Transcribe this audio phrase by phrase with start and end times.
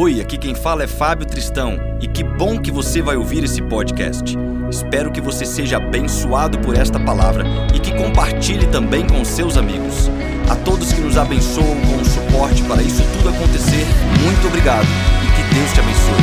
[0.00, 3.60] Oi, aqui quem fala é Fábio Tristão e que bom que você vai ouvir esse
[3.60, 4.38] podcast.
[4.70, 10.08] Espero que você seja abençoado por esta palavra e que compartilhe também com seus amigos.
[10.48, 13.84] A todos que nos abençoam com o suporte para isso tudo acontecer,
[14.22, 16.14] muito obrigado e que Deus te abençoe.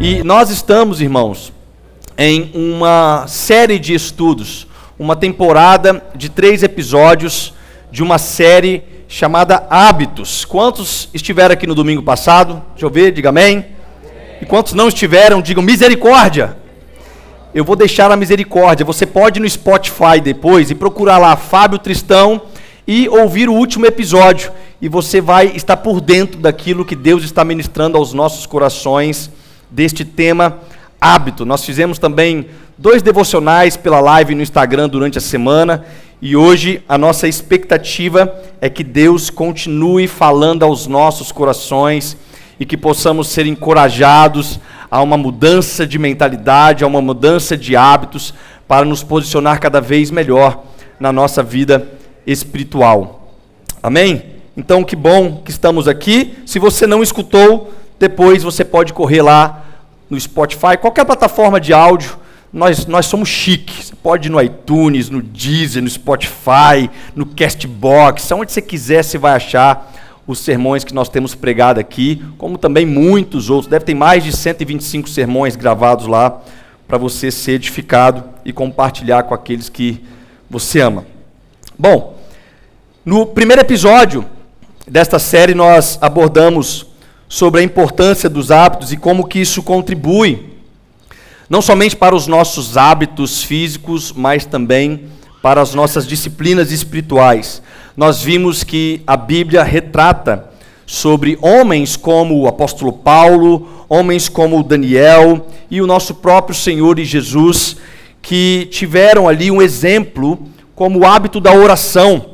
[0.00, 1.52] E nós estamos, irmãos,
[2.18, 4.66] em uma série de estudos,
[4.98, 7.53] uma temporada de três episódios
[7.94, 10.44] de uma série chamada Hábitos.
[10.44, 12.60] Quantos estiveram aqui no domingo passado?
[12.72, 13.66] Deixa eu ver, diga amém.
[14.42, 16.56] E quantos não estiveram, digam misericórdia.
[17.54, 18.84] Eu vou deixar a misericórdia.
[18.84, 22.42] Você pode ir no Spotify depois e procurar lá Fábio Tristão
[22.84, 24.50] e ouvir o último episódio.
[24.82, 29.30] E você vai estar por dentro daquilo que Deus está ministrando aos nossos corações
[29.70, 30.58] deste tema
[31.00, 31.46] hábito.
[31.46, 35.84] Nós fizemos também dois devocionais pela live no Instagram durante a semana
[36.24, 42.16] e hoje a nossa expectativa é que Deus continue falando aos nossos corações
[42.58, 44.58] e que possamos ser encorajados
[44.90, 48.32] a uma mudança de mentalidade, a uma mudança de hábitos
[48.66, 50.64] para nos posicionar cada vez melhor
[50.98, 51.86] na nossa vida
[52.26, 53.34] espiritual.
[53.82, 54.22] Amém?
[54.56, 56.38] Então, que bom que estamos aqui.
[56.46, 59.62] Se você não escutou, depois você pode correr lá
[60.08, 62.16] no Spotify, qualquer plataforma de áudio
[62.54, 63.88] nós, nós somos chiques.
[63.88, 69.18] Você pode ir no iTunes, no Deezer, no Spotify, no Castbox, onde você quiser você
[69.18, 69.92] vai achar
[70.24, 73.68] os sermões que nós temos pregado aqui, como também muitos outros.
[73.68, 76.40] Deve ter mais de 125 sermões gravados lá
[76.86, 80.02] para você ser edificado e compartilhar com aqueles que
[80.48, 81.04] você ama.
[81.76, 82.16] Bom,
[83.04, 84.24] no primeiro episódio
[84.86, 86.86] desta série nós abordamos
[87.28, 90.53] sobre a importância dos hábitos e como que isso contribui
[91.48, 95.08] não somente para os nossos hábitos físicos, mas também
[95.42, 97.62] para as nossas disciplinas espirituais.
[97.96, 100.50] Nós vimos que a Bíblia retrata
[100.86, 107.04] sobre homens como o apóstolo Paulo, homens como Daniel e o nosso próprio Senhor e
[107.04, 107.76] Jesus,
[108.20, 112.30] que tiveram ali um exemplo como o hábito da oração,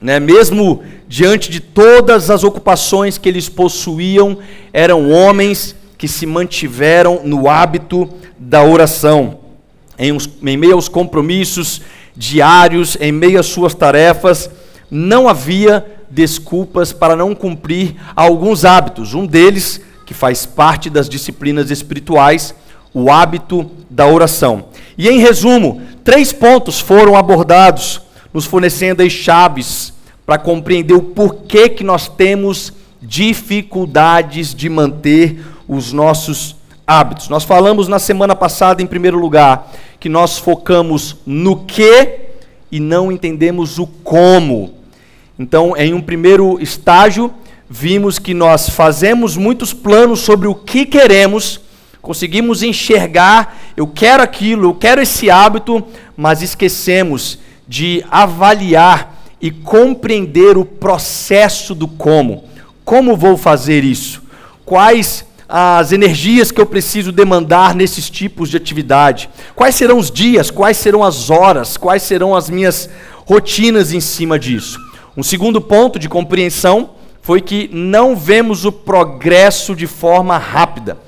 [0.00, 0.18] né?
[0.18, 4.38] mesmo diante de todas as ocupações que eles possuíam,
[4.72, 8.08] eram homens que se mantiveram no hábito
[8.38, 9.38] da oração,
[9.98, 11.80] em, uns, em meio aos compromissos
[12.14, 14.50] diários, em meio às suas tarefas,
[14.90, 19.14] não havia desculpas para não cumprir alguns hábitos.
[19.14, 22.54] Um deles, que faz parte das disciplinas espirituais,
[22.94, 24.66] o hábito da oração.
[24.96, 28.00] E em resumo, três pontos foram abordados,
[28.32, 29.92] nos fornecendo as chaves
[30.24, 36.56] para compreender o porquê que nós temos dificuldades de manter os nossos
[36.86, 37.28] hábitos.
[37.28, 42.26] Nós falamos na semana passada, em primeiro lugar, que nós focamos no que
[42.70, 44.74] e não entendemos o como.
[45.38, 47.32] Então, em um primeiro estágio,
[47.68, 51.60] vimos que nós fazemos muitos planos sobre o que queremos,
[52.00, 55.84] conseguimos enxergar, eu quero aquilo, eu quero esse hábito,
[56.16, 62.44] mas esquecemos de avaliar e compreender o processo do como.
[62.84, 64.22] Como vou fazer isso?
[64.64, 69.30] Quais as energias que eu preciso demandar nesses tipos de atividade?
[69.54, 70.50] Quais serão os dias?
[70.50, 71.76] Quais serão as horas?
[71.76, 72.90] Quais serão as minhas
[73.24, 74.78] rotinas em cima disso?
[75.16, 76.90] Um segundo ponto de compreensão
[77.22, 80.98] foi que não vemos o progresso de forma rápida,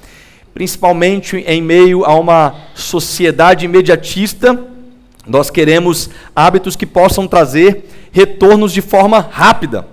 [0.55, 4.59] principalmente em meio a uma sociedade imediatista.
[5.27, 9.87] Nós queremos hábitos que possam trazer retornos de forma rápida.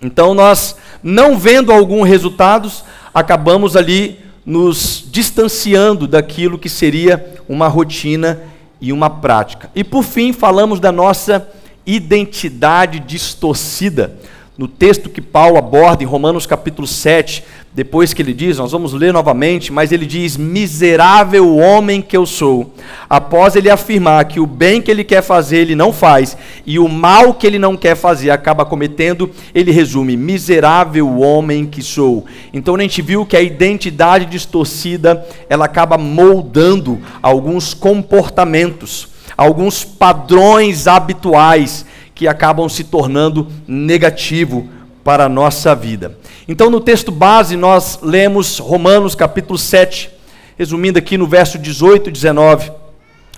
[0.00, 8.40] Então, nós não vendo alguns resultados, acabamos ali nos distanciando daquilo que seria uma rotina
[8.80, 9.70] e uma prática.
[9.74, 11.48] E por fim, falamos da nossa
[11.86, 14.16] identidade distorcida.
[14.56, 17.44] No texto que Paulo aborda em Romanos capítulo 7,
[17.78, 22.26] depois que ele diz, nós vamos ler novamente, mas ele diz: Miserável homem que eu
[22.26, 22.74] sou.
[23.08, 26.36] Após ele afirmar que o bem que ele quer fazer ele não faz,
[26.66, 31.80] e o mal que ele não quer fazer acaba cometendo, ele resume: Miserável homem que
[31.80, 32.26] sou.
[32.52, 39.06] Então a gente viu que a identidade distorcida ela acaba moldando alguns comportamentos,
[39.36, 44.68] alguns padrões habituais que acabam se tornando negativo
[45.08, 46.18] para a nossa vida.
[46.46, 50.10] Então, no texto base, nós lemos Romanos capítulo 7,
[50.58, 52.70] resumindo aqui no verso 18 e 19.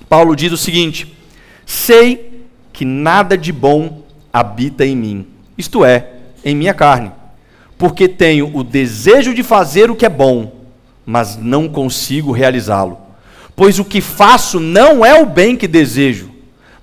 [0.09, 1.17] Paulo diz o seguinte:
[1.65, 4.03] Sei que nada de bom
[4.33, 5.27] habita em mim,
[5.57, 6.09] isto é,
[6.45, 7.13] em minha carne,
[7.79, 10.53] porque tenho o desejo de fazer o que é bom,
[11.07, 12.99] mas não consigo realizá-lo.
[13.55, 16.31] Pois o que faço não é o bem que desejo,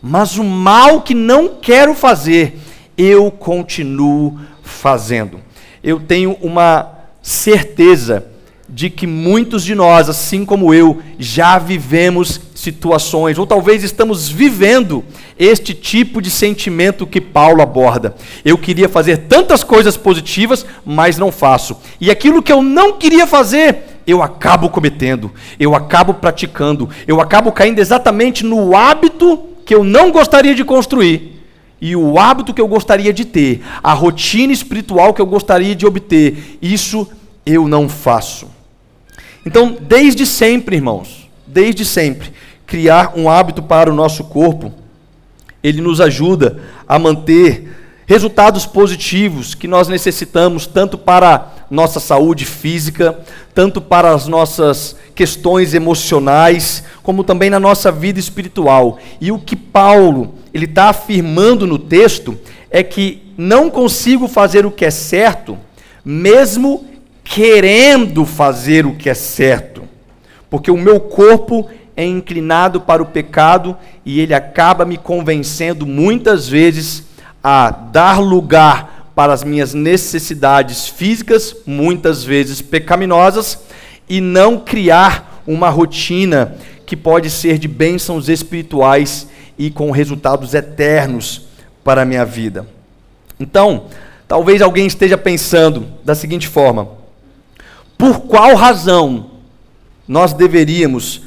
[0.02, 2.58] mas o mal que não quero fazer,
[2.98, 5.40] eu continuo fazendo.
[5.84, 6.92] Eu tenho uma
[7.22, 8.28] certeza
[8.70, 15.06] de que muitos de nós, assim como eu, já vivemos situações, ou talvez estamos vivendo
[15.40, 18.16] este tipo de sentimento que Paulo aborda.
[18.44, 21.78] Eu queria fazer tantas coisas positivas, mas não faço.
[22.02, 27.52] E aquilo que eu não queria fazer, eu acabo cometendo, eu acabo praticando, eu acabo
[27.54, 31.37] caindo exatamente no hábito que eu não gostaria de construir.
[31.80, 35.86] E o hábito que eu gostaria de ter, a rotina espiritual que eu gostaria de
[35.86, 37.08] obter, isso
[37.46, 38.48] eu não faço.
[39.46, 42.34] Então, desde sempre, irmãos, desde sempre,
[42.66, 44.74] criar um hábito para o nosso corpo,
[45.64, 47.74] ele nos ajuda a manter
[48.06, 53.20] resultados positivos que nós necessitamos tanto para nossa saúde física,
[53.54, 58.98] tanto para as nossas questões emocionais, como também na nossa vida espiritual.
[59.20, 62.38] E o que Paulo ele está afirmando no texto
[62.72, 65.58] é que não consigo fazer o que é certo,
[66.04, 66.86] mesmo
[67.24, 69.84] querendo fazer o que é certo,
[70.50, 76.48] porque o meu corpo é inclinado para o pecado e ele acaba me convencendo muitas
[76.48, 77.04] vezes
[77.44, 83.60] a dar lugar para as minhas necessidades físicas, muitas vezes pecaminosas,
[84.10, 86.56] e não criar uma rotina
[86.86, 89.28] que pode ser de bênçãos espirituais
[89.58, 91.48] e com resultados eternos
[91.84, 92.68] para a minha vida.
[93.40, 93.86] Então,
[94.28, 96.90] talvez alguém esteja pensando da seguinte forma:
[97.98, 99.32] por qual razão
[100.08, 101.22] nós deveríamos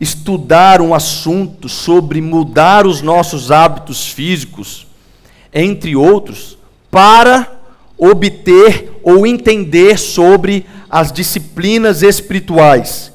[0.00, 4.86] estudar um assunto sobre mudar os nossos hábitos físicos,
[5.52, 6.58] entre outros,
[6.90, 7.60] para
[7.96, 13.12] obter ou entender sobre as disciplinas espirituais?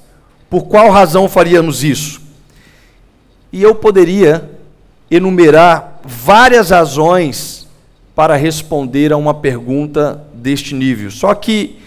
[0.50, 2.22] Por qual razão faríamos isso?
[3.54, 4.51] E eu poderia
[5.12, 7.68] enumerar várias razões
[8.16, 11.12] para responder a uma pergunta deste nível.
[11.12, 11.78] Só que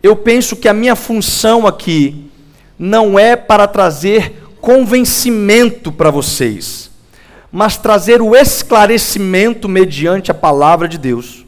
[0.00, 2.30] eu penso que a minha função aqui
[2.78, 6.88] não é para trazer convencimento para vocês,
[7.50, 11.44] mas trazer o esclarecimento mediante a palavra de Deus,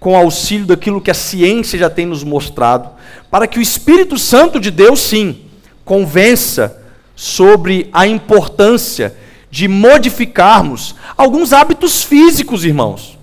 [0.00, 2.90] com auxílio daquilo que a ciência já tem nos mostrado,
[3.30, 5.42] para que o Espírito Santo de Deus, sim,
[5.84, 6.82] convença
[7.14, 9.14] sobre a importância
[9.50, 13.18] de modificarmos alguns hábitos físicos, irmãos.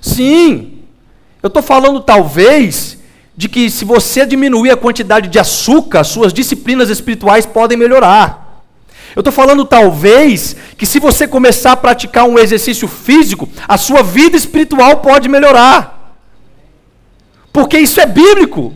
[0.00, 0.78] Sim,
[1.42, 2.98] eu estou falando talvez
[3.36, 8.64] de que se você diminuir a quantidade de açúcar, suas disciplinas espirituais podem melhorar.
[9.14, 14.02] Eu estou falando talvez que se você começar a praticar um exercício físico, a sua
[14.02, 16.16] vida espiritual pode melhorar.
[17.52, 18.74] Porque isso é bíblico.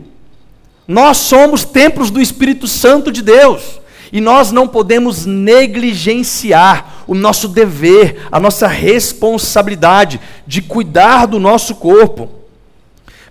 [0.88, 3.80] Nós somos templos do Espírito Santo de Deus.
[4.12, 11.76] E nós não podemos negligenciar o nosso dever, a nossa responsabilidade de cuidar do nosso
[11.76, 12.28] corpo.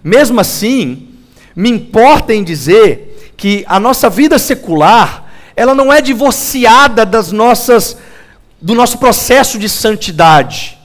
[0.02, 1.10] Mesmo assim,
[1.54, 7.98] me importa em dizer que a nossa vida secular, ela não é divorciada das nossas
[8.62, 10.79] do nosso processo de santidade.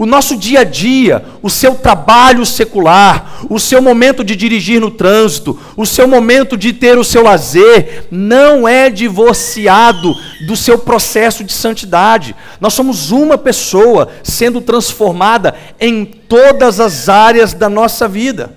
[0.00, 4.90] O nosso dia a dia, o seu trabalho secular, o seu momento de dirigir no
[4.90, 10.16] trânsito, o seu momento de ter o seu lazer, não é divorciado
[10.46, 12.34] do seu processo de santidade.
[12.58, 18.54] Nós somos uma pessoa sendo transformada em todas as áreas da nossa vida.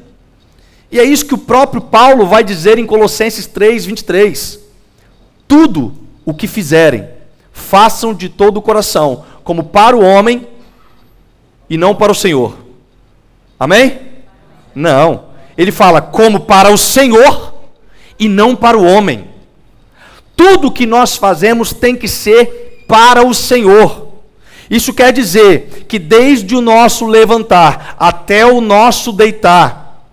[0.89, 4.59] E é isso que o próprio Paulo vai dizer em Colossenses 3, 23.
[5.45, 7.05] Tudo o que fizerem,
[7.51, 10.52] façam de todo o coração, como para o homem
[11.69, 12.57] e não para o Senhor.
[13.59, 13.99] Amém?
[14.73, 15.25] Não.
[15.57, 17.53] Ele fala como para o Senhor
[18.19, 19.29] e não para o homem.
[20.35, 24.09] Tudo que nós fazemos tem que ser para o Senhor.
[24.69, 30.07] Isso quer dizer que desde o nosso levantar até o nosso deitar,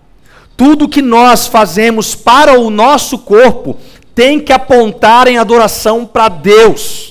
[0.55, 3.77] tudo que nós fazemos para o nosso corpo
[4.13, 7.10] tem que apontar em adoração para Deus.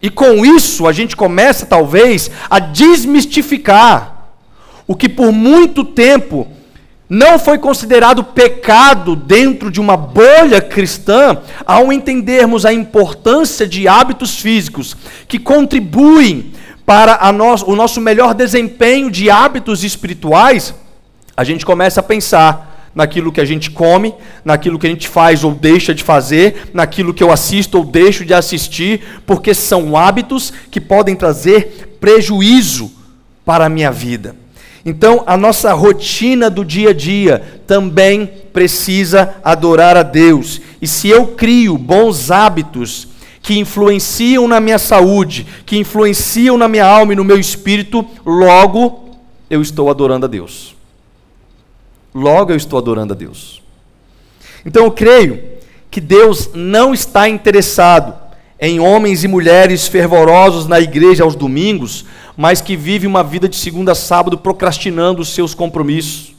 [0.00, 4.30] E com isso a gente começa talvez a desmistificar
[4.86, 6.46] o que por muito tempo
[7.08, 14.38] não foi considerado pecado dentro de uma bolha cristã, ao entendermos a importância de hábitos
[14.38, 14.94] físicos
[15.26, 16.52] que contribuem
[16.84, 20.74] para no o nosso melhor desempenho de hábitos espirituais
[21.38, 24.14] a gente começa a pensar naquilo que a gente come,
[24.44, 28.24] naquilo que a gente faz ou deixa de fazer, naquilo que eu assisto ou deixo
[28.24, 32.90] de assistir, porque são hábitos que podem trazer prejuízo
[33.44, 34.36] para a minha vida.
[34.84, 40.60] Então, a nossa rotina do dia a dia também precisa adorar a Deus.
[40.80, 43.08] E se eu crio bons hábitos
[43.42, 49.10] que influenciam na minha saúde, que influenciam na minha alma e no meu espírito, logo
[49.50, 50.77] eu estou adorando a Deus.
[52.14, 53.62] Logo eu estou adorando a Deus.
[54.64, 55.42] Então eu creio
[55.90, 58.14] que Deus não está interessado
[58.60, 62.04] em homens e mulheres fervorosos na igreja aos domingos,
[62.36, 66.34] mas que vive uma vida de segunda a sábado procrastinando os seus compromissos.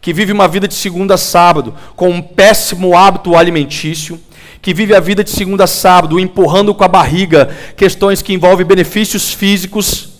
[0.00, 4.20] Que vive uma vida de segunda a sábado com um péssimo hábito alimentício,
[4.60, 8.66] que vive a vida de segunda a sábado empurrando com a barriga questões que envolvem
[8.66, 10.10] benefícios físicos.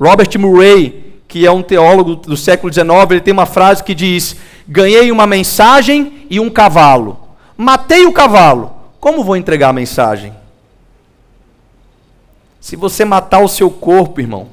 [0.00, 4.34] Robert Murray, que é um teólogo do século XIX, ele tem uma frase que diz:
[4.66, 7.20] Ganhei uma mensagem e um cavalo.
[7.56, 10.32] Matei o cavalo como vou entregar a mensagem?
[12.60, 14.48] Se você matar o seu corpo, irmão,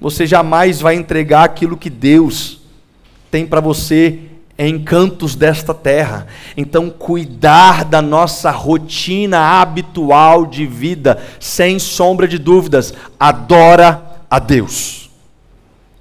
[0.00, 2.60] você jamais vai entregar aquilo que Deus
[3.30, 4.20] tem para você
[4.56, 6.28] em cantos desta terra.
[6.56, 15.03] Então, cuidar da nossa rotina habitual de vida, sem sombra de dúvidas, adora a Deus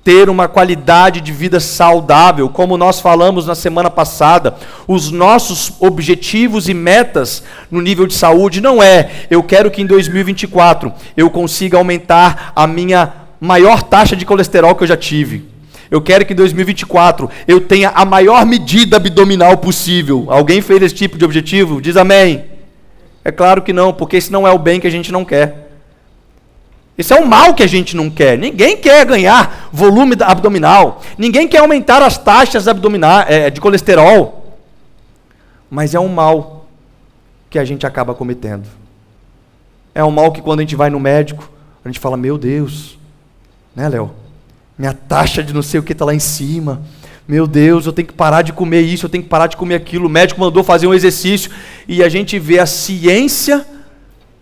[0.03, 4.55] ter uma qualidade de vida saudável, como nós falamos na semana passada.
[4.87, 9.85] Os nossos objetivos e metas no nível de saúde não é eu quero que em
[9.85, 15.45] 2024 eu consiga aumentar a minha maior taxa de colesterol que eu já tive.
[15.89, 20.25] Eu quero que em 2024 eu tenha a maior medida abdominal possível.
[20.27, 21.81] Alguém fez esse tipo de objetivo?
[21.81, 22.45] Diz amém.
[23.23, 25.62] É claro que não, porque esse não é o bem que a gente não quer.
[26.97, 28.37] Esse é o mal que a gente não quer.
[28.37, 31.01] Ninguém quer ganhar volume abdominal.
[31.17, 34.57] Ninguém quer aumentar as taxas abdominais, é, de colesterol.
[35.69, 36.67] Mas é um mal
[37.49, 38.67] que a gente acaba cometendo.
[39.95, 41.49] É um mal que quando a gente vai no médico,
[41.83, 42.97] a gente fala: Meu Deus,
[43.75, 44.11] né, Léo?
[44.77, 46.81] Minha taxa de não sei o que está lá em cima.
[47.27, 49.75] Meu Deus, eu tenho que parar de comer isso, eu tenho que parar de comer
[49.75, 50.07] aquilo.
[50.07, 51.49] O médico mandou fazer um exercício
[51.87, 53.65] e a gente vê a ciência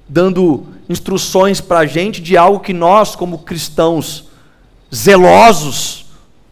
[0.10, 4.26] dando instruções para a gente de algo que nós, como cristãos
[4.94, 6.06] zelosos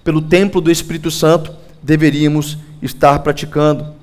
[0.03, 1.53] pelo templo do Espírito Santo,
[1.83, 3.93] deveríamos estar praticando.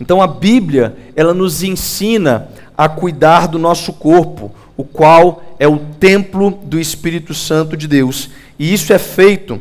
[0.00, 5.78] Então a Bíblia, ela nos ensina a cuidar do nosso corpo, o qual é o
[5.78, 8.30] templo do Espírito Santo de Deus.
[8.58, 9.60] E isso é feito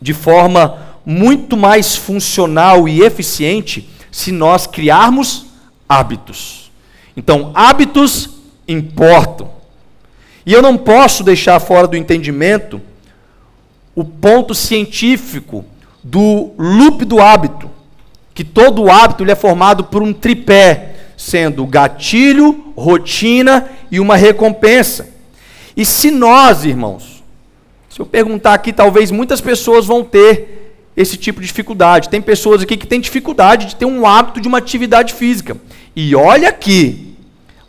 [0.00, 5.46] de forma muito mais funcional e eficiente se nós criarmos
[5.88, 6.70] hábitos.
[7.16, 8.30] Então, hábitos
[8.66, 9.50] importam.
[10.46, 12.80] E eu não posso deixar fora do entendimento
[13.94, 15.64] o ponto científico
[16.02, 17.70] do loop do hábito,
[18.34, 25.08] que todo hábito é formado por um tripé, sendo gatilho, rotina e uma recompensa.
[25.76, 27.22] E se nós, irmãos,
[27.88, 30.64] se eu perguntar aqui, talvez muitas pessoas vão ter
[30.96, 32.08] esse tipo de dificuldade.
[32.08, 35.56] Tem pessoas aqui que têm dificuldade de ter um hábito de uma atividade física.
[35.94, 37.13] E olha aqui,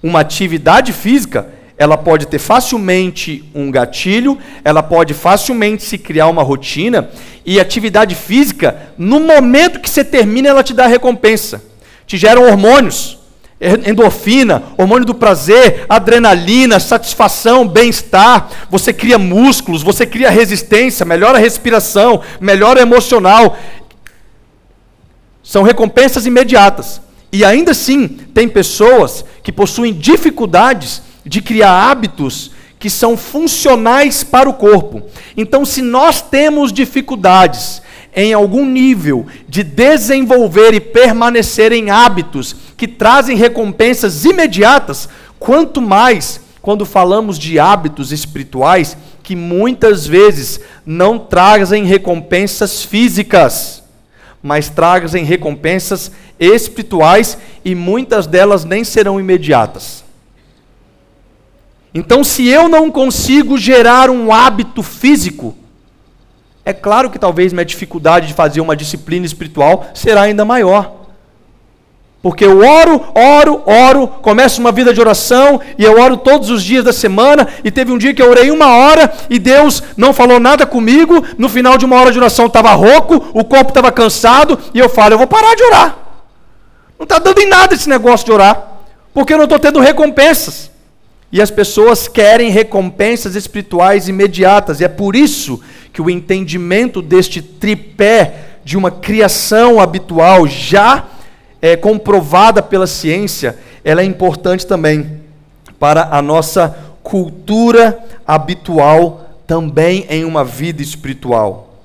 [0.05, 6.43] uma atividade física, ela pode ter facilmente um gatilho, ela pode facilmente se criar uma
[6.43, 7.09] rotina,
[7.43, 11.59] e atividade física, no momento que você termina, ela te dá recompensa.
[12.05, 13.17] Te geram hormônios,
[13.59, 18.47] endorfina, hormônio do prazer, adrenalina, satisfação, bem-estar.
[18.69, 23.57] Você cria músculos, você cria resistência, melhora a respiração, melhora emocional.
[25.41, 27.01] São recompensas imediatas.
[27.35, 32.49] E ainda assim, tem pessoas que possuem dificuldades de criar hábitos
[32.79, 35.03] que são funcionais para o corpo.
[35.35, 37.81] Então, se nós temos dificuldades
[38.15, 46.39] em algum nível de desenvolver e permanecer em hábitos que trazem recompensas imediatas, quanto mais
[46.61, 53.83] quando falamos de hábitos espirituais que muitas vezes não trazem recompensas físicas
[54.45, 57.35] mas trazem recompensas espirituais
[57.65, 60.03] e muitas delas nem serão imediatas.
[61.91, 65.57] Então, se eu não consigo gerar um hábito físico,
[66.63, 71.04] é claro que talvez minha dificuldade de fazer uma disciplina espiritual será ainda maior.
[72.25, 76.63] Porque eu oro, oro, oro, começo uma vida de oração e eu oro todos os
[76.63, 77.48] dias da semana.
[77.63, 81.24] E teve um dia que eu orei uma hora e Deus não falou nada comigo.
[81.38, 84.89] No final de uma hora de oração estava rouco, o corpo estava cansado e eu
[84.89, 85.98] falo: eu vou parar de orar.
[86.98, 88.72] Não está dando em nada esse negócio de orar,
[89.13, 90.72] porque eu não estou tendo recompensas.
[91.32, 95.62] E as pessoas querem recompensas espirituais imediatas, e é por isso
[95.94, 101.05] que o entendimento deste tripé de uma criação habitual já
[101.65, 105.19] é, comprovada pela ciência, ela é importante também
[105.79, 111.79] para a nossa cultura habitual também em uma vida espiritual.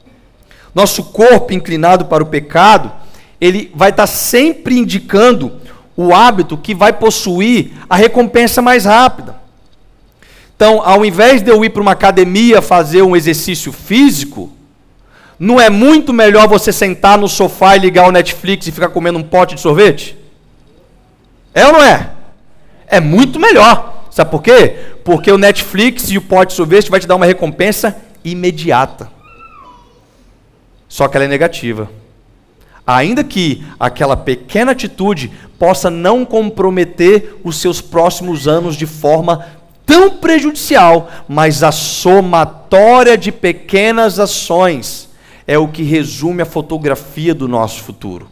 [0.75, 2.93] Nosso corpo inclinado para o pecado,
[3.41, 5.51] ele vai estar sempre indicando
[5.97, 9.35] o hábito que vai possuir a recompensa mais rápida.
[10.55, 14.53] Então, ao invés de eu ir para uma academia fazer um exercício físico,
[15.43, 19.19] não é muito melhor você sentar no sofá e ligar o Netflix e ficar comendo
[19.19, 20.15] um pote de sorvete?
[21.55, 22.11] É ou não é?
[22.87, 24.05] É muito melhor.
[24.11, 24.77] Sabe por quê?
[25.03, 29.11] Porque o Netflix e o pote de sorvete vai te dar uma recompensa imediata.
[30.87, 31.91] Só que ela é negativa.
[32.87, 39.47] Ainda que aquela pequena atitude possa não comprometer os seus próximos anos de forma
[39.87, 45.09] tão prejudicial, mas a somatória de pequenas ações
[45.47, 48.29] é o que resume a fotografia do nosso futuro.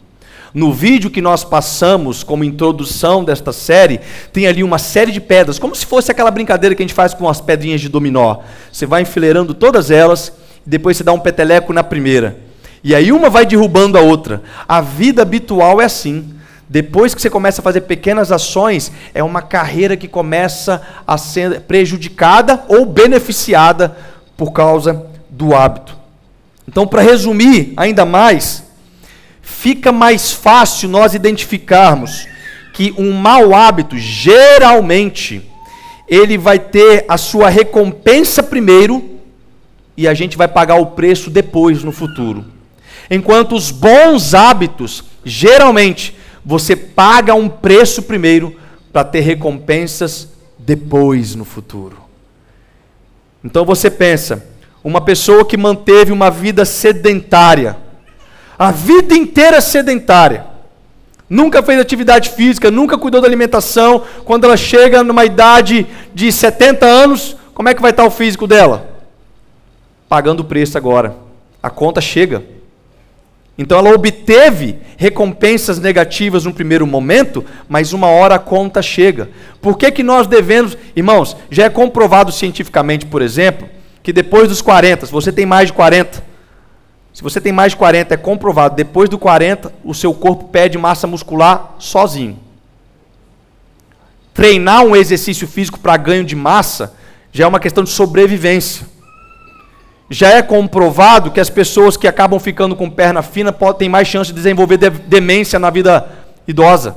[0.53, 3.99] No vídeo que nós passamos como introdução desta série,
[4.33, 7.13] tem ali uma série de pedras, como se fosse aquela brincadeira que a gente faz
[7.13, 8.37] com as pedrinhas de dominó.
[8.71, 10.33] Você vai enfileirando todas elas,
[10.65, 12.37] e depois você dá um peteleco na primeira.
[12.83, 14.41] E aí uma vai derrubando a outra.
[14.67, 16.33] A vida habitual é assim.
[16.67, 21.61] Depois que você começa a fazer pequenas ações, é uma carreira que começa a ser
[21.61, 23.95] prejudicada ou beneficiada
[24.37, 25.98] por causa do hábito.
[26.69, 28.63] Então, para resumir ainda mais,
[29.41, 32.27] fica mais fácil nós identificarmos
[32.75, 35.41] que um mau hábito, geralmente,
[36.07, 39.19] ele vai ter a sua recompensa primeiro
[39.97, 42.45] e a gente vai pagar o preço depois no futuro.
[43.09, 48.55] Enquanto os bons hábitos, geralmente, você paga um preço primeiro
[48.93, 50.27] para ter recompensas
[50.59, 51.97] depois no futuro.
[53.43, 54.45] Então você pensa,
[54.83, 57.77] uma pessoa que manteve uma vida sedentária,
[58.57, 60.45] a vida inteira sedentária,
[61.29, 66.85] nunca fez atividade física, nunca cuidou da alimentação, quando ela chega numa idade de 70
[66.85, 68.89] anos, como é que vai estar o físico dela?
[70.07, 71.15] Pagando o preço agora.
[71.61, 72.43] A conta chega.
[73.57, 79.29] Então ela obteve recompensas negativas no primeiro momento, mas uma hora a conta chega.
[79.61, 83.67] Por que, que nós devemos, irmãos, já é comprovado cientificamente, por exemplo,
[84.09, 86.23] que depois dos 40, se você tem mais de 40,
[87.13, 90.79] se você tem mais de 40, é comprovado, depois do 40, o seu corpo perde
[90.79, 92.39] massa muscular sozinho.
[94.33, 96.95] Treinar um exercício físico para ganho de massa
[97.31, 98.87] já é uma questão de sobrevivência
[100.09, 104.31] já é comprovado que as pessoas que acabam ficando com perna fina ter mais chance
[104.31, 106.09] de desenvolver de demência na vida
[106.47, 106.95] idosa.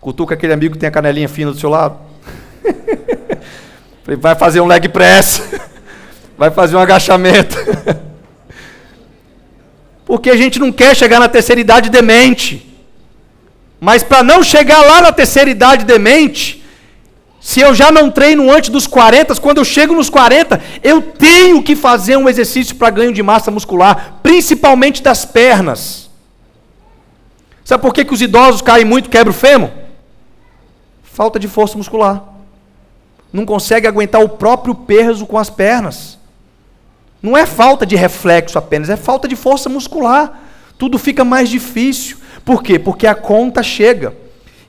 [0.00, 1.96] Cutuca aquele amigo que tem a canelinha fina do seu lado.
[4.04, 5.42] Vai fazer um leg press.
[6.36, 7.56] Vai fazer um agachamento.
[10.04, 12.68] Porque a gente não quer chegar na terceira idade demente.
[13.80, 16.62] Mas para não chegar lá na terceira idade demente,
[17.40, 21.62] se eu já não treino antes dos 40, quando eu chego nos 40, eu tenho
[21.62, 26.08] que fazer um exercício para ganho de massa muscular, principalmente das pernas.
[27.64, 29.70] Sabe por que, que os idosos caem muito, quebram o fêmur?
[31.02, 32.31] Falta de força muscular.
[33.32, 36.18] Não consegue aguentar o próprio peso com as pernas.
[37.22, 40.40] Não é falta de reflexo apenas, é falta de força muscular.
[40.76, 42.16] Tudo fica mais difícil.
[42.44, 42.78] Por quê?
[42.78, 44.14] Porque a conta chega.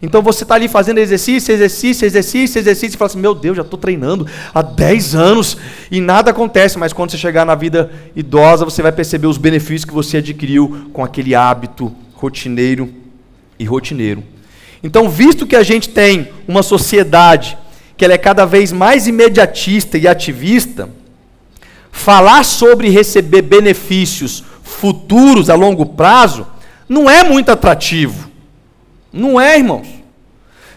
[0.04, 3.63] Então você está ali fazendo exercício, exercício, exercício, exercício, e fala assim: meu Deus, já
[3.63, 5.58] estou treinando há 10 anos
[5.89, 6.78] e nada acontece.
[6.78, 10.89] Mas quando você chegar na vida idosa, você vai perceber os benefícios que você adquiriu
[10.91, 12.93] com aquele hábito rotineiro
[13.58, 14.23] e rotineiro.
[14.84, 17.58] Então, visto que a gente tem uma sociedade
[17.96, 20.90] que ela é cada vez mais imediatista e ativista,
[21.92, 26.48] falar sobre receber benefícios futuros a longo prazo
[26.90, 28.30] não é muito atrativo.
[29.12, 29.88] Não é, irmãos.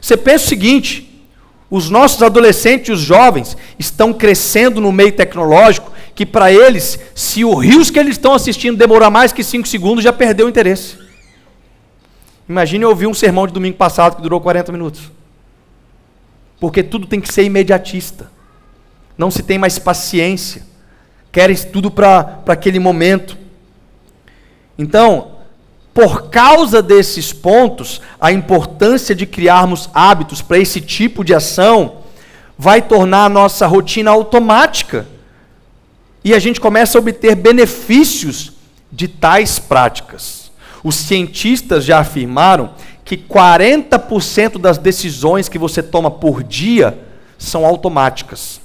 [0.01, 1.27] Você pensa o seguinte:
[1.71, 7.45] os nossos adolescentes e os jovens estão crescendo no meio tecnológico que para eles, se
[7.45, 10.97] o rios que eles estão assistindo demorar mais que cinco segundos, já perdeu o interesse.
[12.49, 15.16] Imagine eu ouvir um sermão de domingo passado que durou 40 minutos.
[16.59, 18.31] Porque tudo tem que ser imediatista.
[19.17, 20.63] Não se tem mais paciência.
[21.31, 23.37] Querem tudo para aquele momento.
[24.79, 25.33] Então,
[25.93, 31.99] por causa desses pontos, a importância de criarmos hábitos para esse tipo de ação
[32.59, 35.07] vai tornar a nossa rotina automática.
[36.23, 38.53] E a gente começa a obter benefícios
[38.91, 40.51] de tais práticas.
[40.83, 42.71] Os cientistas já afirmaram
[43.07, 46.99] que 40% das decisões que você toma por dia
[47.39, 48.61] são automáticas.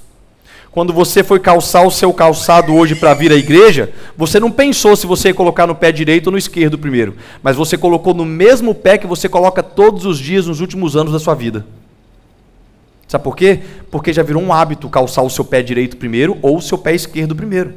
[0.72, 4.96] Quando você foi calçar o seu calçado hoje para vir à igreja, você não pensou
[4.96, 8.24] se você ia colocar no pé direito ou no esquerdo primeiro, mas você colocou no
[8.24, 11.64] mesmo pé que você coloca todos os dias nos últimos anos da sua vida.
[13.06, 13.60] Sabe por quê?
[13.92, 16.94] Porque já virou um hábito calçar o seu pé direito primeiro ou o seu pé
[16.94, 17.74] esquerdo primeiro.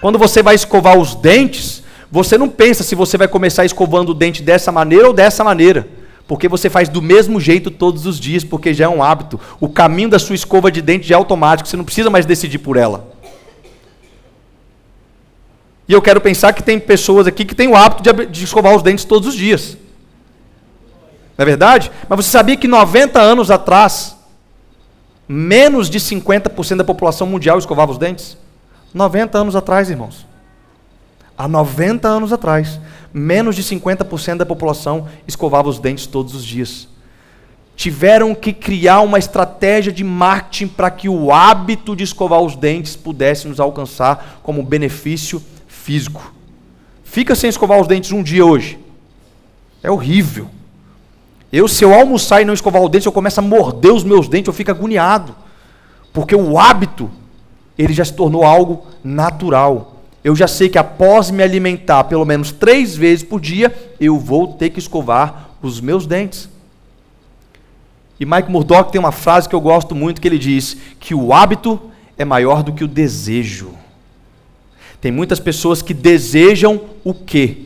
[0.00, 1.81] Quando você vai escovar os dentes,
[2.12, 5.88] Você não pensa se você vai começar escovando o dente dessa maneira ou dessa maneira.
[6.28, 9.40] Porque você faz do mesmo jeito todos os dias, porque já é um hábito.
[9.58, 12.58] O caminho da sua escova de dente já é automático, você não precisa mais decidir
[12.58, 13.10] por ela.
[15.88, 18.76] E eu quero pensar que tem pessoas aqui que têm o hábito de, de escovar
[18.76, 19.78] os dentes todos os dias.
[21.38, 21.90] Não é verdade?
[22.10, 24.14] Mas você sabia que 90 anos atrás,
[25.26, 28.36] menos de 50% da população mundial escovava os dentes?
[28.92, 30.30] 90 anos atrás, irmãos.
[31.36, 32.78] Há 90 anos atrás,
[33.12, 36.88] menos de 50% da população escovava os dentes todos os dias.
[37.74, 42.94] Tiveram que criar uma estratégia de marketing para que o hábito de escovar os dentes
[42.94, 46.32] pudesse nos alcançar como benefício físico.
[47.02, 48.78] Fica sem escovar os dentes um dia hoje.
[49.82, 50.48] É horrível.
[51.52, 54.28] Eu, se eu almoçar e não escovar os dentes, eu começo a morder os meus
[54.28, 55.34] dentes, eu fico agoniado.
[56.12, 57.10] Porque o hábito,
[57.76, 59.91] ele já se tornou algo natural.
[60.24, 64.54] Eu já sei que após me alimentar pelo menos três vezes por dia, eu vou
[64.54, 66.48] ter que escovar os meus dentes.
[68.20, 71.32] E Mike Murdock tem uma frase que eu gosto muito que ele diz que o
[71.32, 73.74] hábito é maior do que o desejo.
[75.00, 77.62] Tem muitas pessoas que desejam o quê,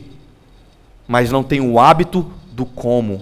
[1.07, 3.21] mas não têm o hábito do como.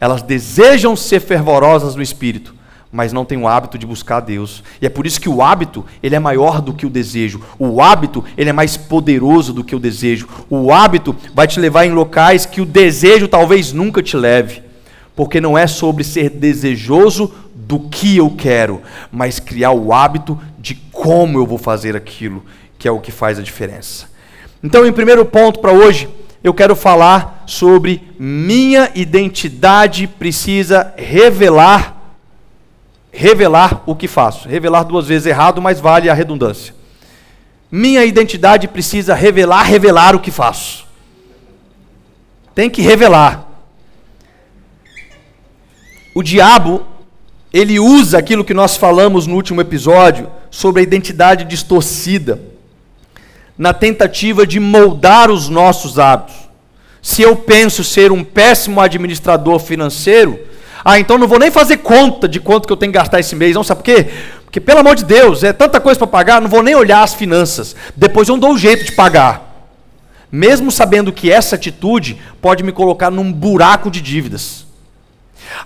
[0.00, 2.52] Elas desejam ser fervorosas no espírito,
[2.92, 4.62] mas não têm o hábito de buscar a Deus.
[4.80, 7.40] E é por isso que o hábito, ele é maior do que o desejo.
[7.58, 10.28] O hábito, ele é mais poderoso do que o desejo.
[10.50, 14.62] O hábito vai te levar em locais que o desejo talvez nunca te leve.
[15.16, 20.74] Porque não é sobre ser desejoso do que eu quero, mas criar o hábito de
[20.74, 22.44] como eu vou fazer aquilo
[22.78, 24.06] que é o que faz a diferença.
[24.62, 26.08] Então, em primeiro ponto para hoje,
[26.42, 32.01] eu quero falar sobre minha identidade precisa revelar
[33.12, 34.48] revelar o que faço.
[34.48, 36.74] Revelar duas vezes errado, mas vale a redundância.
[37.70, 40.86] Minha identidade precisa revelar, revelar o que faço.
[42.54, 43.48] Tem que revelar.
[46.14, 46.84] O diabo,
[47.52, 52.40] ele usa aquilo que nós falamos no último episódio sobre a identidade distorcida
[53.56, 56.34] na tentativa de moldar os nossos hábitos.
[57.00, 60.38] Se eu penso ser um péssimo administrador financeiro,
[60.84, 63.36] ah, então não vou nem fazer conta de quanto que eu tenho que gastar esse
[63.36, 64.08] mês, não sabe por quê?
[64.44, 67.14] Porque pelo amor de Deus, é tanta coisa para pagar, não vou nem olhar as
[67.14, 67.74] finanças.
[67.96, 69.50] Depois eu dou um jeito de pagar.
[70.30, 74.66] Mesmo sabendo que essa atitude pode me colocar num buraco de dívidas.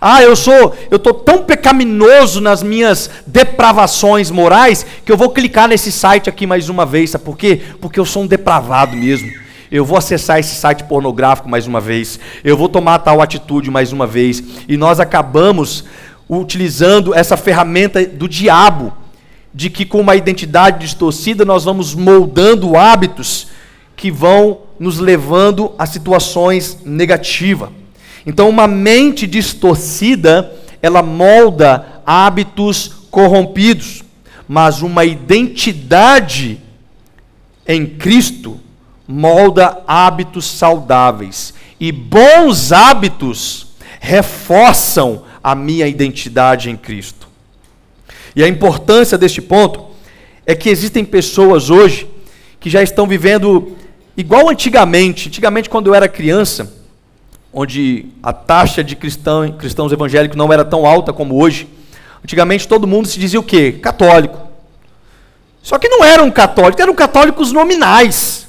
[0.00, 5.68] Ah, eu sou, eu tô tão pecaminoso nas minhas depravações morais que eu vou clicar
[5.68, 7.60] nesse site aqui mais uma vez, sabe por quê?
[7.80, 9.45] Porque eu sou um depravado mesmo.
[9.70, 12.20] Eu vou acessar esse site pornográfico mais uma vez.
[12.44, 14.42] Eu vou tomar tal atitude mais uma vez.
[14.68, 15.84] E nós acabamos
[16.28, 18.92] utilizando essa ferramenta do diabo,
[19.54, 23.48] de que com uma identidade distorcida nós vamos moldando hábitos
[23.96, 27.70] que vão nos levando a situações negativas.
[28.26, 30.52] Então, uma mente distorcida,
[30.82, 34.02] ela molda hábitos corrompidos,
[34.48, 36.60] mas uma identidade
[37.66, 38.60] em Cristo
[39.06, 41.54] molda hábitos saudáveis.
[41.78, 43.68] E bons hábitos
[44.00, 47.28] reforçam a minha identidade em Cristo.
[48.34, 49.86] E a importância deste ponto
[50.44, 52.08] é que existem pessoas hoje
[52.60, 53.76] que já estão vivendo
[54.16, 55.28] igual antigamente.
[55.28, 56.72] Antigamente, quando eu era criança,
[57.52, 61.68] onde a taxa de cristão, cristãos evangélicos não era tão alta como hoje,
[62.22, 63.72] antigamente todo mundo se dizia o quê?
[63.72, 64.38] Católico.
[65.62, 68.46] Só que não eram católicos, eram católicos nominais.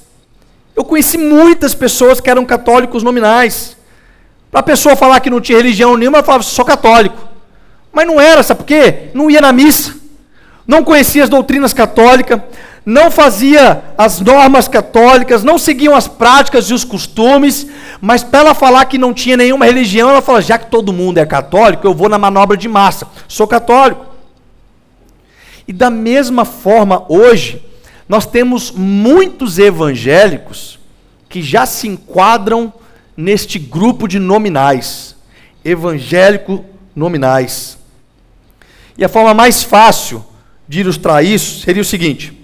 [0.78, 3.76] Eu conheci muitas pessoas que eram católicos nominais.
[4.52, 7.18] Para a pessoa falar que não tinha religião nenhuma, ela falava, sou católico.
[7.92, 9.10] Mas não era, sabe por quê?
[9.12, 9.96] Não ia na missa,
[10.68, 12.40] não conhecia as doutrinas católicas,
[12.86, 17.66] não fazia as normas católicas, não seguiam as práticas e os costumes,
[18.00, 21.18] mas para ela falar que não tinha nenhuma religião, ela fala: já que todo mundo
[21.18, 24.06] é católico, eu vou na manobra de massa, sou católico.
[25.68, 27.66] E da mesma forma, hoje,
[28.08, 30.80] nós temos muitos evangélicos
[31.28, 32.74] que já se enquadram
[33.16, 35.16] neste grupo de nominais,
[35.64, 36.64] evangélico
[36.96, 37.78] nominais.
[38.98, 40.24] E a forma mais fácil
[40.68, 42.38] de ilustrar isso seria o seguinte: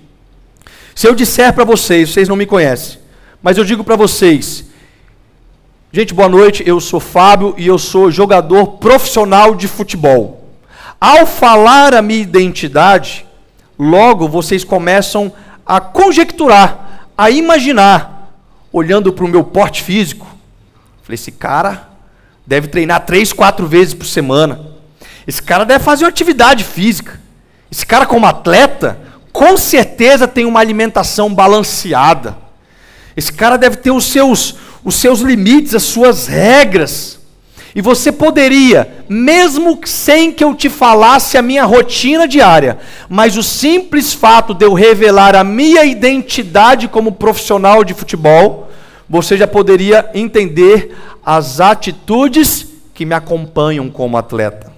[0.94, 3.00] se eu disser para vocês, vocês não me conhecem,
[3.42, 4.66] mas eu digo para vocês,
[5.92, 10.42] gente, boa noite, eu sou Fábio e eu sou jogador profissional de futebol.
[11.00, 13.26] Ao falar a minha identidade,
[13.78, 15.34] logo vocês começam
[15.66, 18.34] a conjecturar, a imaginar,
[18.72, 20.28] olhando para o meu porte físico.
[21.04, 21.90] Falei, esse cara
[22.46, 24.60] deve treinar três, quatro vezes por semana.
[25.28, 27.20] Esse cara deve fazer uma atividade física.
[27.72, 29.00] Esse cara, como atleta,
[29.32, 32.38] com certeza tem uma alimentação balanceada.
[33.16, 37.20] Esse cara deve ter os seus, os seus limites, as suas regras.
[37.76, 42.78] E você poderia, mesmo sem que eu te falasse a minha rotina diária,
[43.10, 48.70] mas o simples fato de eu revelar a minha identidade como profissional de futebol,
[49.10, 54.72] você já poderia entender as atitudes que me acompanham como atleta.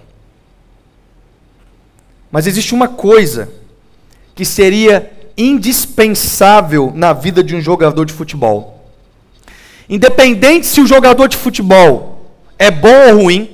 [2.31, 3.49] Mas existe uma coisa
[4.33, 8.89] que seria indispensável na vida de um jogador de futebol.
[9.89, 12.14] Independente se o jogador de futebol
[12.57, 13.49] é bom ou ruim,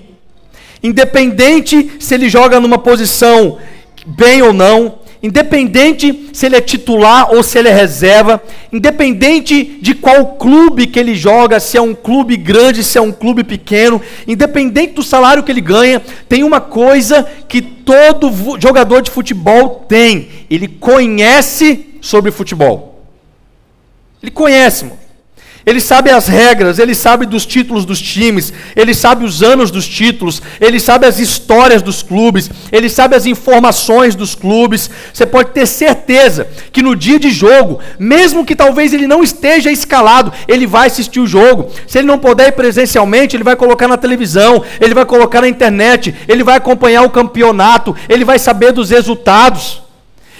[0.83, 3.57] independente se ele joga numa posição
[4.05, 8.41] bem ou não, independente se ele é titular ou se ele é reserva,
[8.73, 13.11] independente de qual clube que ele joga, se é um clube grande, se é um
[13.11, 19.11] clube pequeno, independente do salário que ele ganha, tem uma coisa que todo jogador de
[19.11, 23.05] futebol tem: ele conhece sobre futebol.
[24.21, 25.00] Ele conhece, mano.
[25.65, 29.87] Ele sabe as regras, ele sabe dos títulos dos times, ele sabe os anos dos
[29.87, 34.89] títulos, ele sabe as histórias dos clubes, ele sabe as informações dos clubes.
[35.13, 39.71] Você pode ter certeza que no dia de jogo, mesmo que talvez ele não esteja
[39.71, 41.69] escalado, ele vai assistir o jogo.
[41.85, 45.47] Se ele não puder ir presencialmente, ele vai colocar na televisão, ele vai colocar na
[45.47, 49.81] internet, ele vai acompanhar o campeonato, ele vai saber dos resultados.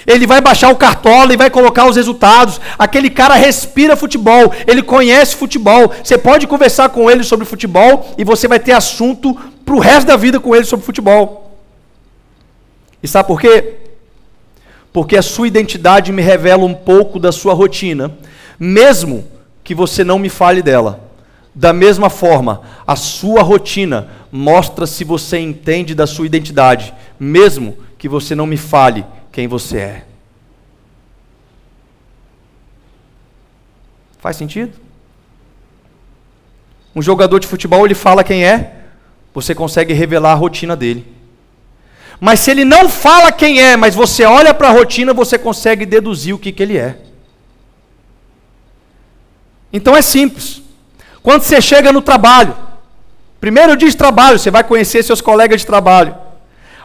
[0.06, 2.60] Ele vai baixar o cartola e vai colocar os resultados.
[2.78, 5.92] Aquele cara respira futebol, ele conhece futebol.
[6.02, 9.34] Você pode conversar com ele sobre futebol e você vai ter assunto
[9.64, 11.58] para o resto da vida com ele sobre futebol.
[13.02, 13.74] E sabe por quê?
[14.92, 18.12] Porque a sua identidade me revela um pouco da sua rotina,
[18.58, 19.24] mesmo
[19.64, 21.08] que você não me fale dela.
[21.54, 28.08] Da mesma forma, a sua rotina mostra se você entende da sua identidade, mesmo que
[28.08, 30.04] você não me fale quem você é.
[34.18, 34.78] Faz sentido?
[36.94, 38.82] Um jogador de futebol, ele fala quem é,
[39.34, 41.10] você consegue revelar a rotina dele.
[42.20, 45.84] Mas se ele não fala quem é, mas você olha para a rotina, você consegue
[45.84, 46.98] deduzir o que, que ele é.
[49.72, 50.62] Então é simples.
[51.22, 52.54] Quando você chega no trabalho,
[53.40, 56.14] primeiro dia de trabalho, você vai conhecer seus colegas de trabalho.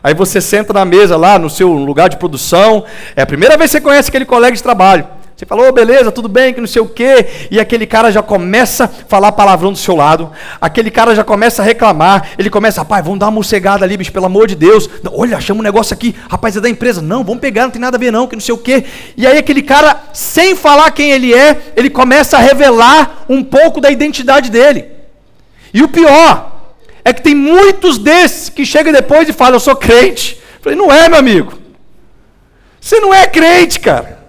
[0.04, 2.84] Aí você senta na mesa lá no seu lugar de produção,
[3.16, 5.08] é a primeira vez que você conhece aquele colega de trabalho.
[5.38, 7.28] Você falou, oh, beleza, tudo bem, que não sei o quê.
[7.52, 10.32] E aquele cara já começa a falar palavrão do seu lado.
[10.60, 12.30] Aquele cara já começa a reclamar.
[12.40, 14.90] Ele começa, rapaz, vamos dar uma mossegada ali, bicho, pelo amor de Deus.
[15.12, 16.16] Olha, chama um negócio aqui.
[16.28, 17.04] Rapaz, é da empresa.
[17.04, 18.84] Não, vamos pegar, não tem nada a ver não, que não sei o quê.
[19.16, 23.80] E aí aquele cara, sem falar quem ele é, ele começa a revelar um pouco
[23.80, 24.86] da identidade dele.
[25.72, 26.57] E o pior,
[27.08, 30.38] é que tem muitos desses que chegam depois e falam, eu sou crente.
[30.56, 31.58] Eu falei, não é, meu amigo.
[32.82, 34.28] Você não é crente, cara.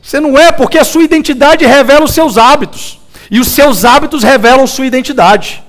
[0.00, 3.00] Você não é, porque a sua identidade revela os seus hábitos.
[3.28, 5.64] E os seus hábitos revelam sua identidade.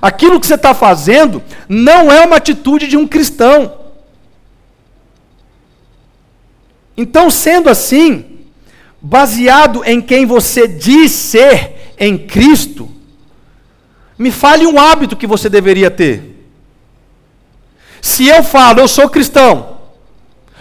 [0.00, 3.74] Aquilo que você está fazendo não é uma atitude de um cristão.
[6.96, 8.38] Então, sendo assim,
[9.02, 12.89] baseado em quem você diz ser em Cristo,
[14.20, 16.46] me fale um hábito que você deveria ter.
[18.02, 19.78] Se eu falo, eu sou cristão,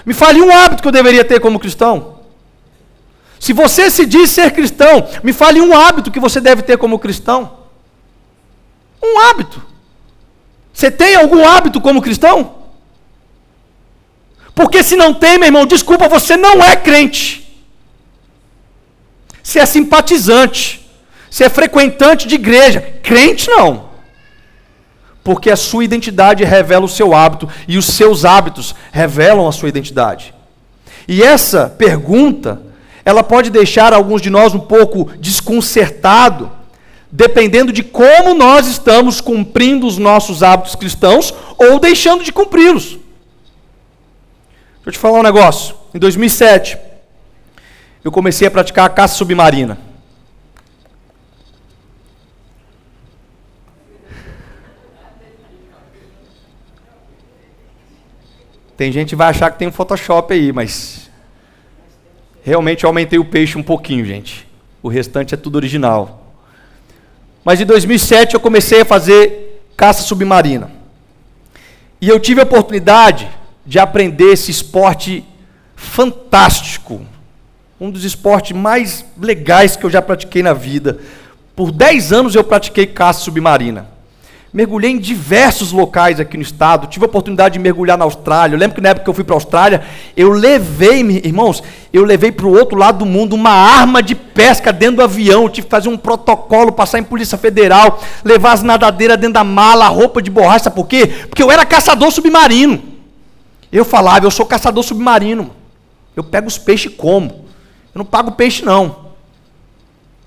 [0.06, 2.20] me fale um hábito que eu deveria ter como cristão.
[3.38, 6.98] Se você se diz ser cristão, me fale um hábito que você deve ter como
[7.00, 7.60] cristão.
[9.04, 9.62] Um hábito.
[10.72, 12.64] Você tem algum hábito como cristão?
[14.56, 17.62] Porque se não tem, meu irmão, desculpa, você não é crente.
[19.44, 20.79] Você é simpatizante.
[21.30, 22.82] Você é frequentante de igreja.
[23.04, 23.90] Crente não.
[25.24, 29.70] Porque a sua identidade revela o seu hábito e os seus hábitos revelam a sua
[29.70, 30.34] identidade.
[31.08, 32.62] E essa pergunta,
[33.04, 36.52] ela pode deixar alguns de nós um pouco desconcertado,
[37.12, 42.86] dependendo de como nós estamos cumprindo os nossos hábitos cristãos ou deixando de cumpri-los.
[42.86, 43.00] Deixa
[44.86, 45.76] eu te falar um negócio.
[45.94, 46.78] Em 2007,
[48.04, 49.89] eu comecei a praticar a caça submarina.
[58.80, 61.10] Tem gente que vai achar que tem um Photoshop aí, mas
[62.42, 64.48] realmente eu aumentei o peixe um pouquinho, gente.
[64.82, 66.34] O restante é tudo original.
[67.44, 70.72] Mas em 2007 eu comecei a fazer caça submarina.
[72.00, 73.28] E eu tive a oportunidade
[73.66, 75.26] de aprender esse esporte
[75.76, 77.06] fantástico.
[77.82, 81.02] Um dos esportes mais legais que eu já pratiquei na vida.
[81.54, 83.90] Por 10 anos eu pratiquei caça submarina.
[84.52, 86.88] Mergulhei em diversos locais aqui no estado.
[86.88, 88.56] Tive a oportunidade de mergulhar na Austrália.
[88.56, 89.84] Eu lembro que na época que eu fui para a Austrália,
[90.18, 91.62] eu levei, irmãos,
[91.94, 95.44] eu levei para o outro lado do mundo uma arma de pesca dentro do avião.
[95.44, 99.44] Eu tive que fazer um protocolo, passar em Polícia Federal, levar as nadadeiras dentro da
[99.44, 100.64] mala, roupa de borracha.
[100.64, 101.06] Sabe por quê?
[101.30, 102.82] Porque eu era caçador submarino.
[103.72, 105.52] Eu falava, eu sou caçador submarino.
[106.16, 107.46] Eu pego os peixes e como.
[107.94, 109.10] Eu não pago peixe, não.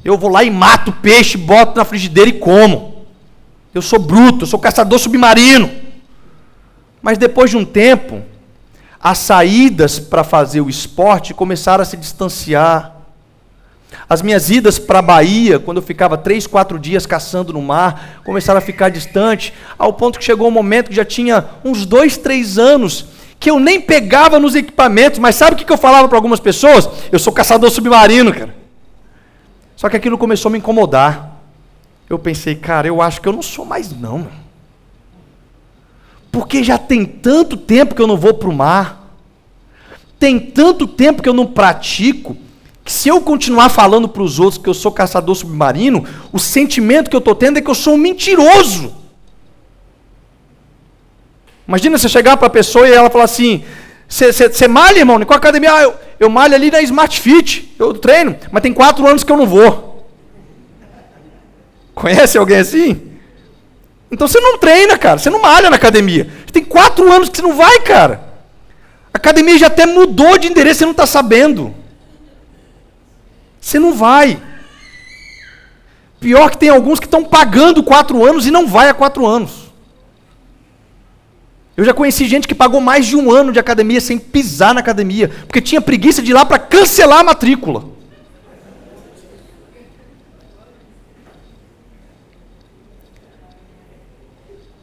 [0.05, 2.92] Eu vou lá e mato o peixe, boto na frigideira e como.
[3.75, 5.71] Eu sou bruto, eu sou caçador submarino.
[7.01, 8.23] Mas depois de um tempo,
[9.01, 12.93] as saídas para fazer o esporte começaram a se distanciar.
[14.09, 18.21] As minhas idas para a Bahia, quando eu ficava três, quatro dias caçando no mar,
[18.25, 22.17] começaram a ficar distante, ao ponto que chegou um momento que já tinha uns dois,
[22.17, 23.07] três anos,
[23.41, 26.89] que eu nem pegava nos equipamentos, mas sabe o que eu falava para algumas pessoas?
[27.11, 28.55] Eu sou caçador submarino, cara.
[29.75, 31.32] Só que aquilo começou a me incomodar
[32.13, 34.29] eu pensei, cara, eu acho que eu não sou mais não.
[36.31, 39.17] Porque já tem tanto tempo que eu não vou para o mar,
[40.19, 42.37] tem tanto tempo que eu não pratico,
[42.85, 47.11] que se eu continuar falando para os outros que eu sou caçador submarino, o sentimento
[47.11, 48.95] que eu estou tendo é que eu sou um mentiroso.
[51.67, 53.65] Imagina você chegar para a pessoa e ela falar assim:
[54.09, 55.21] Você malha, irmão?
[55.21, 55.73] Em qual academia?
[55.73, 59.31] Ah, eu, eu malho ali na Smart Fit, eu treino, mas tem quatro anos que
[59.31, 59.92] eu não vou.
[61.95, 63.13] Conhece alguém assim?
[64.11, 65.19] Então você não treina, cara.
[65.19, 66.29] Você não malha na academia.
[66.53, 68.33] Tem quatro anos que você não vai, cara.
[69.13, 71.75] A academia já até mudou de endereço, você não está sabendo.
[73.61, 74.41] Você não vai.
[76.21, 79.73] Pior que tem alguns que estão pagando quatro anos e não vai há quatro anos.
[81.77, 84.81] Eu já conheci gente que pagou mais de um ano de academia sem pisar na
[84.81, 87.92] academia, porque tinha preguiça de ir lá para cancelar a matrícula.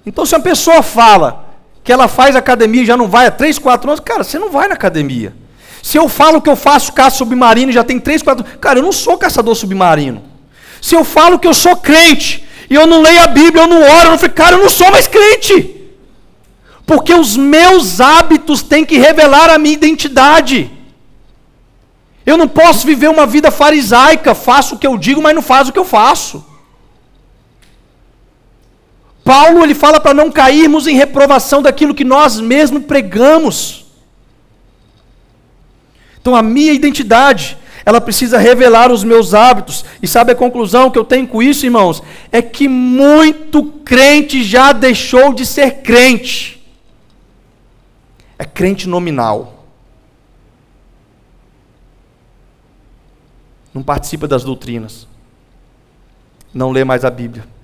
[0.10, 1.46] Então, se a pessoa fala
[1.84, 4.50] que ela faz academia e já não vai há 3, 4 anos, cara, você não
[4.50, 5.36] vai na academia.
[5.84, 8.84] Se eu falo que eu faço caça submarino e já tem 3, 4 cara, eu
[8.84, 10.24] não sou caçador submarino.
[10.82, 13.84] Se eu falo que eu sou crente e eu não leio a Bíblia, eu não
[13.84, 15.76] oro, eu não fico, cara, eu não sou mais crente.
[16.88, 20.72] Porque os meus hábitos têm que revelar a minha identidade.
[22.26, 25.70] Eu não posso viver uma vida farisaica, faço o que eu digo, mas não faço
[25.70, 26.49] o que eu faço.
[29.30, 33.86] Paulo ele fala para não cairmos em reprovação daquilo que nós mesmos pregamos.
[36.20, 39.86] Então a minha identidade, ela precisa revelar os meus hábitos.
[40.02, 42.02] E sabe a conclusão que eu tenho com isso, irmãos?
[42.32, 46.68] É que muito crente já deixou de ser crente.
[48.40, 49.64] É crente nominal.
[53.72, 55.08] Não participa das doutrinas.
[56.52, 57.59] Não lê mais a Bíblia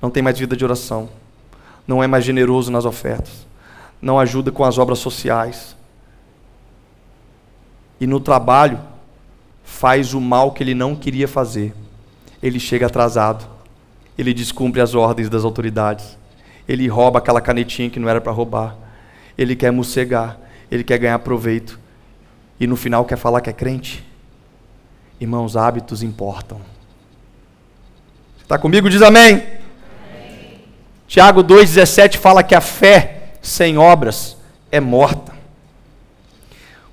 [0.00, 1.08] não tem mais vida de oração,
[1.86, 3.46] não é mais generoso nas ofertas,
[4.00, 5.76] não ajuda com as obras sociais.
[8.00, 8.80] E no trabalho,
[9.62, 11.74] faz o mal que ele não queria fazer.
[12.42, 13.46] Ele chega atrasado,
[14.16, 16.18] ele descumpre as ordens das autoridades,
[16.66, 18.76] ele rouba aquela canetinha que não era para roubar,
[19.36, 20.38] ele quer mossegar,
[20.70, 21.78] ele quer ganhar proveito,
[22.58, 24.06] e no final quer falar que é crente.
[25.20, 26.60] Irmãos, hábitos importam.
[28.42, 28.88] Está comigo?
[28.88, 29.59] Diz amém.
[31.10, 34.36] Tiago 2,17 fala que a fé sem obras
[34.70, 35.32] é morta.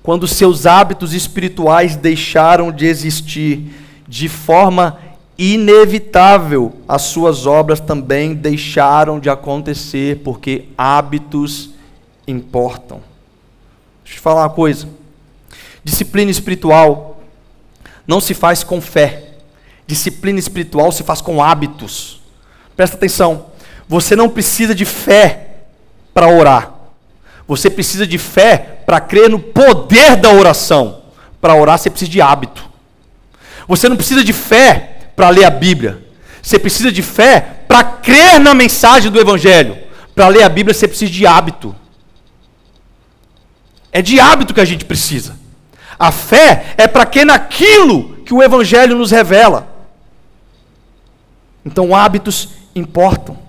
[0.02, 3.72] Quando seus hábitos espirituais deixaram de existir
[4.08, 4.98] de forma
[5.38, 11.70] inevitável, as suas obras também deixaram de acontecer, porque hábitos
[12.26, 13.00] importam.
[14.02, 14.88] Deixa eu te falar uma coisa.
[15.84, 17.20] Disciplina espiritual
[18.04, 19.34] não se faz com fé.
[19.86, 22.20] Disciplina espiritual se faz com hábitos.
[22.74, 23.46] Presta atenção.
[23.88, 25.48] Você não precisa de fé
[26.12, 26.74] para orar.
[27.46, 31.02] Você precisa de fé para crer no poder da oração.
[31.40, 32.68] Para orar, você precisa de hábito.
[33.66, 36.06] Você não precisa de fé para ler a Bíblia.
[36.42, 39.78] Você precisa de fé para crer na mensagem do Evangelho.
[40.14, 41.74] Para ler a Bíblia, você precisa de hábito.
[43.90, 45.36] É de hábito que a gente precisa.
[45.98, 49.66] A fé é para crer naquilo que o Evangelho nos revela.
[51.64, 53.47] Então, hábitos importam.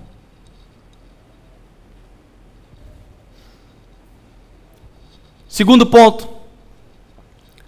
[5.60, 6.26] Segundo ponto,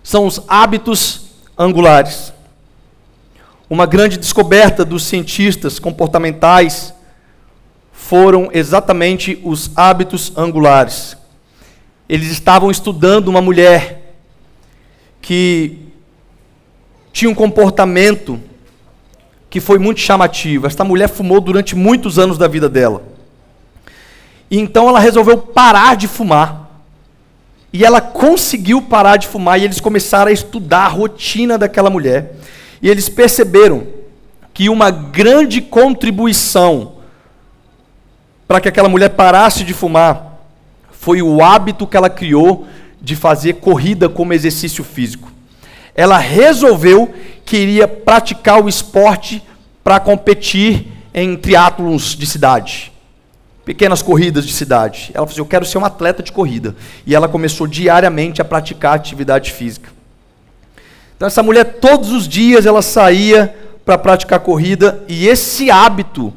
[0.03, 1.27] são os hábitos
[1.59, 2.33] angulares.
[3.69, 6.95] Uma grande descoberta dos cientistas comportamentais
[7.93, 11.19] foram exatamente os hábitos angulares.
[12.09, 14.15] Eles estavam estudando uma mulher
[15.21, 15.79] que
[17.13, 18.41] tinha um comportamento
[19.51, 20.67] que foi muito chamativo.
[20.67, 23.03] Esta mulher fumou durante muitos anos da vida dela.
[24.51, 26.63] E então ela resolveu parar de fumar.
[27.73, 32.35] E ela conseguiu parar de fumar e eles começaram a estudar a rotina daquela mulher.
[32.83, 33.87] E eles perceberam
[34.53, 36.97] que uma grande contribuição
[38.47, 40.39] para que aquela mulher parasse de fumar
[40.91, 42.67] foi o hábito que ela criou
[43.01, 45.33] de fazer corrida como exercício físico.
[45.95, 47.13] Ela resolveu
[47.45, 49.43] que iria praticar o esporte
[49.83, 52.92] para competir em triatlons de cidade
[53.65, 55.11] pequenas corridas de cidade.
[55.15, 56.75] Ela falou assim: Eu quero ser uma atleta de corrida.
[57.07, 59.91] E ela começou diariamente a praticar atividade física.
[61.17, 63.55] Então, essa mulher, todos os dias, ela saía
[63.85, 65.03] para praticar corrida.
[65.09, 66.33] E esse hábito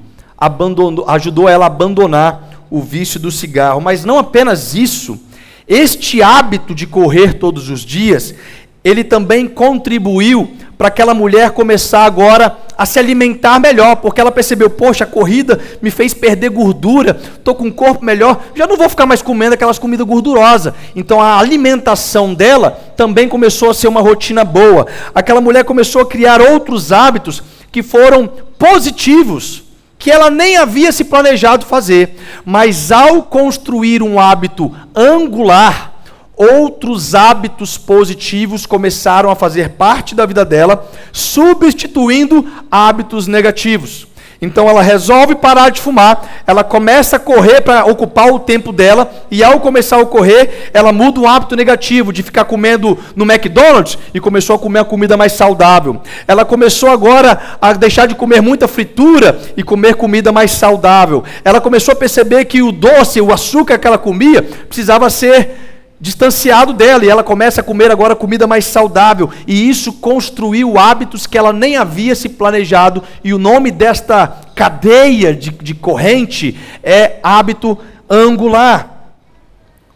[1.08, 3.82] ajudou ela a abandonar o vício do cigarro.
[3.82, 5.20] Mas não apenas isso.
[5.68, 8.36] Este hábito de correr todos os dias,
[8.84, 14.70] ele também contribuiu para aquela mulher começar agora a se alimentar melhor, porque ela percebeu,
[14.70, 18.90] poxa, a corrida me fez perder gordura, estou com um corpo melhor, já não vou
[18.90, 20.74] ficar mais comendo aquelas comidas gordurosas.
[20.96, 24.88] Então a alimentação dela também começou a ser uma rotina boa.
[25.14, 28.28] Aquela mulher começou a criar outros hábitos que foram
[28.60, 29.64] positivos,
[29.98, 35.95] que ela nem havia se planejado fazer, mas ao construir um hábito angular,
[36.38, 44.08] outros hábitos positivos começaram a fazer parte da vida dela, substituindo hábitos negativos.
[44.42, 49.12] Então ela resolve parar de fumar, ela começa a correr para ocupar o tempo dela,
[49.32, 53.98] e ao começar a correr, ela muda um hábito negativo de ficar comendo no McDonald's
[54.14, 56.02] e começou a comer a comida mais saudável.
[56.28, 61.24] Ela começou agora a deixar de comer muita fritura e comer comida mais saudável.
[61.44, 66.74] Ela começou a perceber que o doce, o açúcar que ela comia, precisava ser distanciado
[66.74, 69.30] dela e ela começa a comer agora comida mais saudável.
[69.48, 73.04] E isso construiu hábitos que ela nem havia se planejado.
[73.24, 77.78] E o nome desta cadeia de, de corrente é hábito
[78.10, 79.10] angular.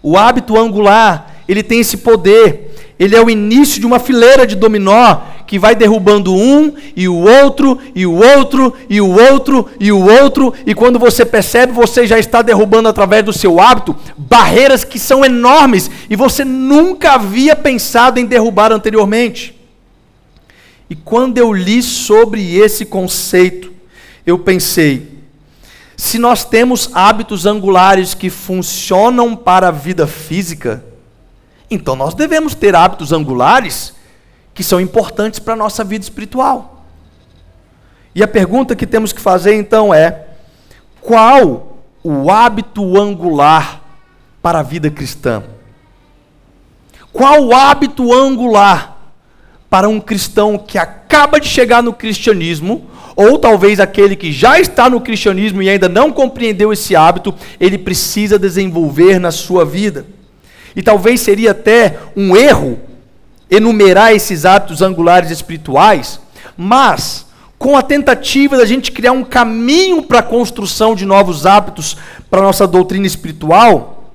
[0.01, 2.93] O hábito angular ele tem esse poder.
[2.97, 7.15] Ele é o início de uma fileira de dominó que vai derrubando um e o
[7.15, 12.05] outro e o outro e o outro e o outro e quando você percebe, você
[12.05, 17.55] já está derrubando através do seu hábito barreiras que são enormes e você nunca havia
[17.55, 19.59] pensado em derrubar anteriormente.
[20.87, 23.73] E quando eu li sobre esse conceito,
[24.27, 25.17] eu pensei,
[25.97, 30.85] se nós temos hábitos angulares que funcionam para a vida física,
[31.71, 33.97] então nós devemos ter hábitos angulares
[34.60, 36.84] que são importantes para a nossa vida espiritual.
[38.14, 40.26] E a pergunta que temos que fazer então é:
[40.99, 43.82] qual o hábito angular
[44.41, 45.43] para a vida cristã?
[47.14, 48.97] Qual o hábito angular
[49.70, 52.86] para um cristão que acaba de chegar no cristianismo,
[53.16, 57.78] ou talvez aquele que já está no cristianismo e ainda não compreendeu esse hábito, ele
[57.78, 60.05] precisa desenvolver na sua vida?
[60.76, 62.88] E talvez seria até um erro
[63.49, 66.19] enumerar esses hábitos angulares espirituais,
[66.57, 67.25] mas
[67.57, 71.97] com a tentativa da gente criar um caminho para a construção de novos hábitos
[72.29, 74.13] para nossa doutrina espiritual,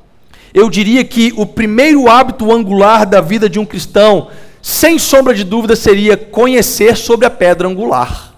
[0.53, 4.31] eu diria que o primeiro hábito angular da vida de um cristão,
[4.63, 8.33] sem sombra de dúvida, seria conhecer sobre a pedra angular.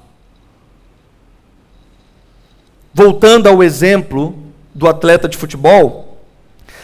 [2.93, 4.35] Voltando ao exemplo
[4.75, 6.19] do atleta de futebol,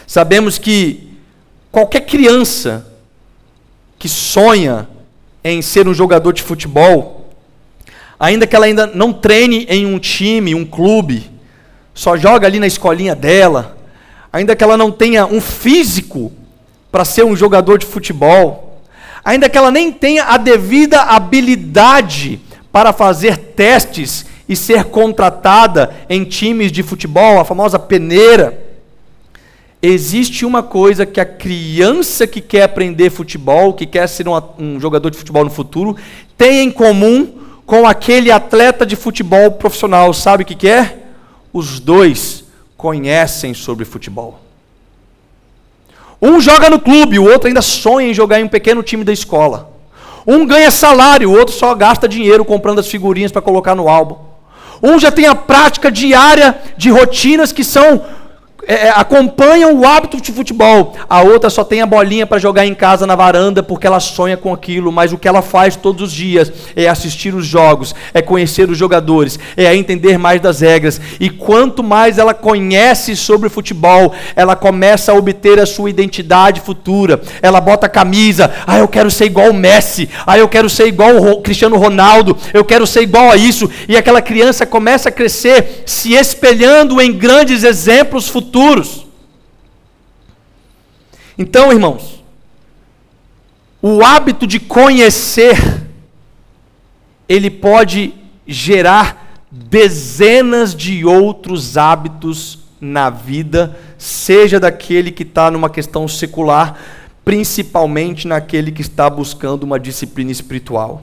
[0.05, 1.13] sabemos que
[1.73, 2.85] Qualquer criança
[4.03, 4.85] que sonha
[5.41, 7.29] em ser um jogador de futebol,
[8.19, 11.31] ainda que ela ainda não treine em um time, um clube,
[11.93, 13.77] só joga ali na escolinha dela,
[14.33, 16.33] ainda que ela não tenha um físico
[16.91, 18.81] para ser um jogador de futebol,
[19.23, 22.41] ainda que ela nem tenha a devida habilidade
[22.73, 28.62] para fazer testes e ser contratada em times de futebol, a famosa peneira,
[29.85, 34.79] existe uma coisa que a criança que quer aprender futebol, que quer ser um, um,
[34.79, 35.97] jogador de futebol no futuro,
[36.37, 37.33] tem em comum
[37.65, 40.13] com aquele atleta de futebol profissional.
[40.13, 40.99] Sabe o que, que é?
[41.51, 42.45] Os dois
[42.77, 44.39] conhecem sobre futebol.
[46.21, 49.11] Um joga no clube, o outro ainda sonha em jogar em um pequeno time da
[49.11, 49.69] escola.
[50.25, 54.15] Um ganha salário, o outro só gasta dinheiro comprando as figurinhas para colocar no álbum.
[54.81, 58.01] Um já tem a prática diária de rotinas que são
[58.65, 60.95] é, é, acompanham o hábito de futebol.
[61.09, 64.37] A outra só tem a bolinha para jogar em casa na varanda porque ela sonha
[64.37, 68.21] com aquilo, mas o que ela faz todos os dias é assistir os jogos, é
[68.21, 70.99] conhecer os jogadores, é entender mais das regras.
[71.19, 77.21] E quanto mais ela conhece sobre futebol, ela começa a obter a sua identidade futura.
[77.41, 80.87] Ela bota a camisa, ah, eu quero ser igual o Messi, ah, eu quero ser
[80.87, 83.69] igual o Cristiano Ronaldo, eu quero ser igual a isso.
[83.89, 89.07] E aquela criança começa a crescer se espelhando em grandes exemplos futuros futuros.
[91.35, 92.23] Então, irmãos,
[93.81, 95.57] o hábito de conhecer,
[97.27, 98.13] ele pode
[98.45, 106.77] gerar dezenas de outros hábitos na vida, seja daquele que está numa questão secular,
[107.25, 111.01] principalmente naquele que está buscando uma disciplina espiritual.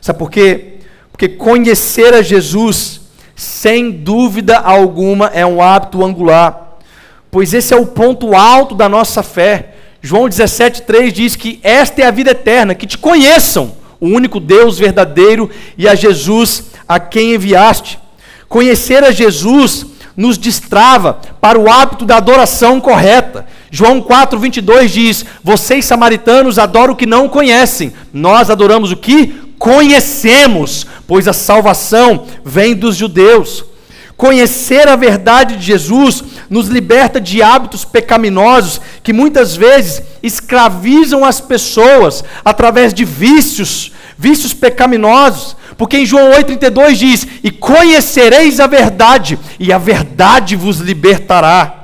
[0.00, 0.78] Sabe por quê?
[1.10, 3.00] Porque conhecer a Jesus,
[3.34, 6.71] sem dúvida alguma, é um hábito angular
[7.32, 9.70] pois esse é o ponto alto da nossa fé.
[10.02, 14.78] João 17,3 diz que esta é a vida eterna, que te conheçam, o único Deus
[14.78, 17.98] verdadeiro e a Jesus a quem enviaste.
[18.50, 23.46] Conhecer a Jesus nos destrava para o hábito da adoração correta.
[23.70, 29.28] João 4,22 diz: Vocês samaritanos adoram o que não conhecem, nós adoramos o que
[29.58, 33.71] conhecemos, pois a salvação vem dos judeus.
[34.16, 41.40] Conhecer a verdade de Jesus nos liberta de hábitos pecaminosos que muitas vezes escravizam as
[41.40, 45.56] pessoas através de vícios, vícios pecaminosos.
[45.76, 51.81] Porque em João 8,32 diz: E conhecereis a verdade, e a verdade vos libertará.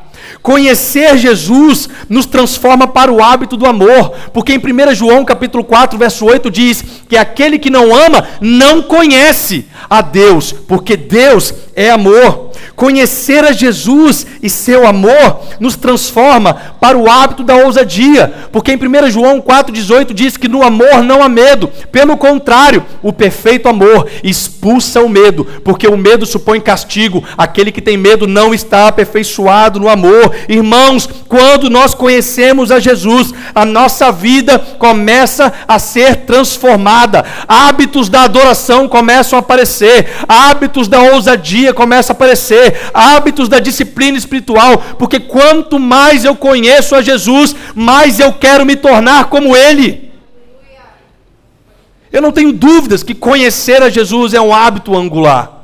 [0.48, 5.98] Conhecer Jesus nos transforma para o hábito do amor, porque em 1 João capítulo 4,
[5.98, 11.90] verso 8 diz que aquele que não ama não conhece a Deus, porque Deus é
[11.90, 12.47] amor.
[12.74, 18.76] Conhecer a Jesus e seu amor nos transforma para o hábito da ousadia, porque em
[18.76, 24.08] 1 João 4,18 diz que no amor não há medo, pelo contrário, o perfeito amor
[24.22, 29.80] expulsa o medo, porque o medo supõe castigo, aquele que tem medo não está aperfeiçoado
[29.80, 30.34] no amor.
[30.48, 38.22] Irmãos, quando nós conhecemos a Jesus, a nossa vida começa a ser transformada, hábitos da
[38.22, 42.47] adoração começam a aparecer, hábitos da ousadia começam a aparecer,
[42.92, 48.76] hábitos da disciplina espiritual, porque quanto mais eu conheço a Jesus, mais eu quero me
[48.76, 50.08] tornar como Ele.
[52.10, 55.58] Eu não tenho dúvidas que conhecer a Jesus é um hábito angular.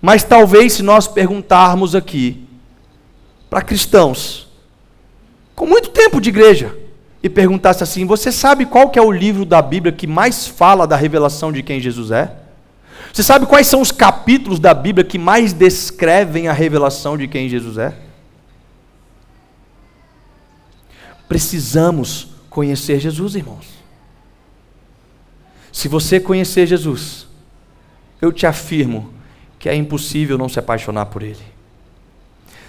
[0.00, 2.46] Mas talvez se nós perguntarmos aqui
[3.50, 4.48] para cristãos
[5.54, 6.76] com muito tempo de igreja
[7.22, 10.86] e perguntasse assim: "Você sabe qual que é o livro da Bíblia que mais fala
[10.86, 12.45] da revelação de quem Jesus é?"
[13.12, 17.48] Você sabe quais são os capítulos da Bíblia que mais descrevem a revelação de quem
[17.48, 17.96] Jesus é?
[21.28, 23.66] Precisamos conhecer Jesus, irmãos.
[25.72, 27.26] Se você conhecer Jesus,
[28.20, 29.12] eu te afirmo
[29.58, 31.42] que é impossível não se apaixonar por Ele.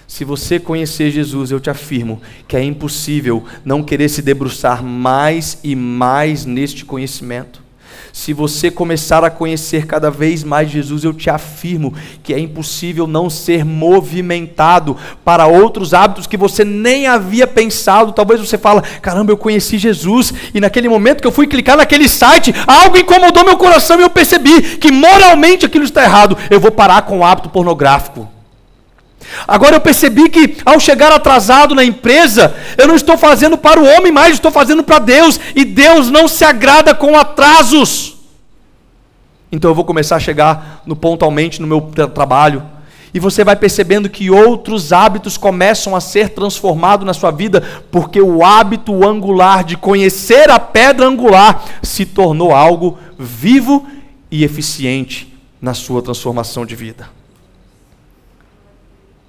[0.08, 5.60] Se você conhecer Jesus, eu te afirmo que é impossível não querer se debruçar mais
[5.64, 7.62] e mais neste conhecimento.
[8.18, 11.94] Se você começar a conhecer cada vez mais Jesus, eu te afirmo
[12.24, 18.12] que é impossível não ser movimentado para outros hábitos que você nem havia pensado.
[18.12, 22.10] Talvez você fala: "Caramba, eu conheci Jesus" e naquele momento que eu fui clicar naquele
[22.10, 26.36] site, algo incomodou meu coração e eu percebi que moralmente aquilo está errado.
[26.50, 28.37] Eu vou parar com o hábito pornográfico.
[29.48, 33.86] Agora eu percebi que ao chegar atrasado na empresa, eu não estou fazendo para o
[33.86, 38.18] homem mais, estou fazendo para Deus, e Deus não se agrada com atrasos.
[39.52, 41.82] Então eu vou começar a chegar no pontualmente no meu
[42.14, 42.64] trabalho,
[43.14, 48.22] e você vai percebendo que outros hábitos começam a ser transformados na sua vida, porque
[48.22, 53.88] o hábito angular de conhecer a pedra angular se tornou algo vivo
[54.30, 57.17] e eficiente na sua transformação de vida.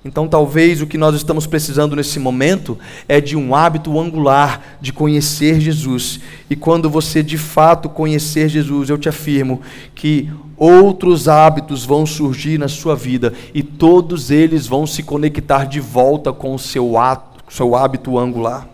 [0.04, 2.78] Então, talvez o que nós estamos precisando nesse momento
[3.08, 6.20] é de um hábito angular de conhecer Jesus.
[6.48, 9.60] E quando você de fato conhecer Jesus, eu te afirmo
[9.94, 15.80] que outros hábitos vão surgir na sua vida e todos eles vão se conectar de
[15.80, 18.68] volta com o seu, ato, seu hábito angular.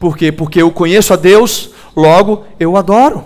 [0.00, 0.32] Por quê?
[0.32, 3.24] Porque eu conheço a Deus, logo eu adoro.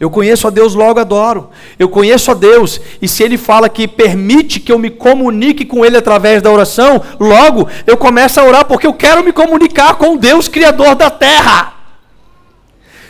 [0.00, 1.50] Eu conheço a Deus, logo adoro.
[1.76, 5.84] Eu conheço a Deus, e se Ele fala que permite que eu me comunique com
[5.84, 10.16] Ele através da oração, logo eu começo a orar porque eu quero me comunicar com
[10.16, 11.74] Deus, Criador da terra.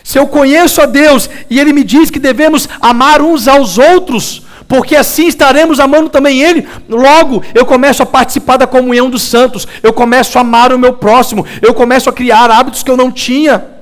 [0.03, 4.47] Se eu conheço a Deus e Ele me diz que devemos amar uns aos outros,
[4.67, 6.67] porque assim estaremos amando também Ele.
[6.89, 10.95] Logo, eu começo a participar da comunhão dos santos, eu começo a amar o meu
[10.95, 13.78] próximo, eu começo a criar hábitos que eu não tinha.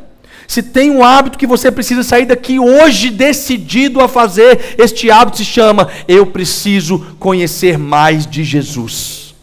[0.46, 5.38] Se tem um hábito que você precisa sair daqui hoje decidido a fazer, este hábito
[5.38, 9.34] se chama: eu preciso conhecer mais de Jesus.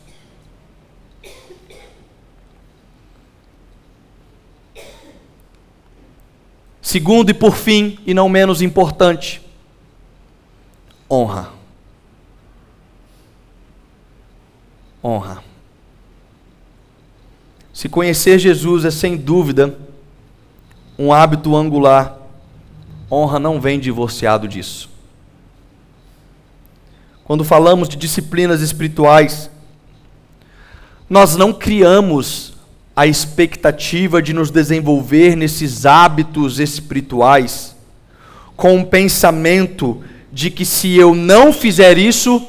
[6.82, 9.41] Segundo e por fim, e não menos importante,
[11.10, 11.51] honra.
[15.04, 15.43] Honra.
[17.74, 19.83] Se conhecer Jesus é sem dúvida
[20.98, 22.18] um hábito angular,
[23.12, 24.89] honra não vem divorciado disso.
[27.24, 29.50] Quando falamos de disciplinas espirituais,
[31.10, 32.54] nós não criamos
[32.96, 37.76] a expectativa de nos desenvolver nesses hábitos espirituais
[38.56, 42.41] com o pensamento de que se eu não fizer isso,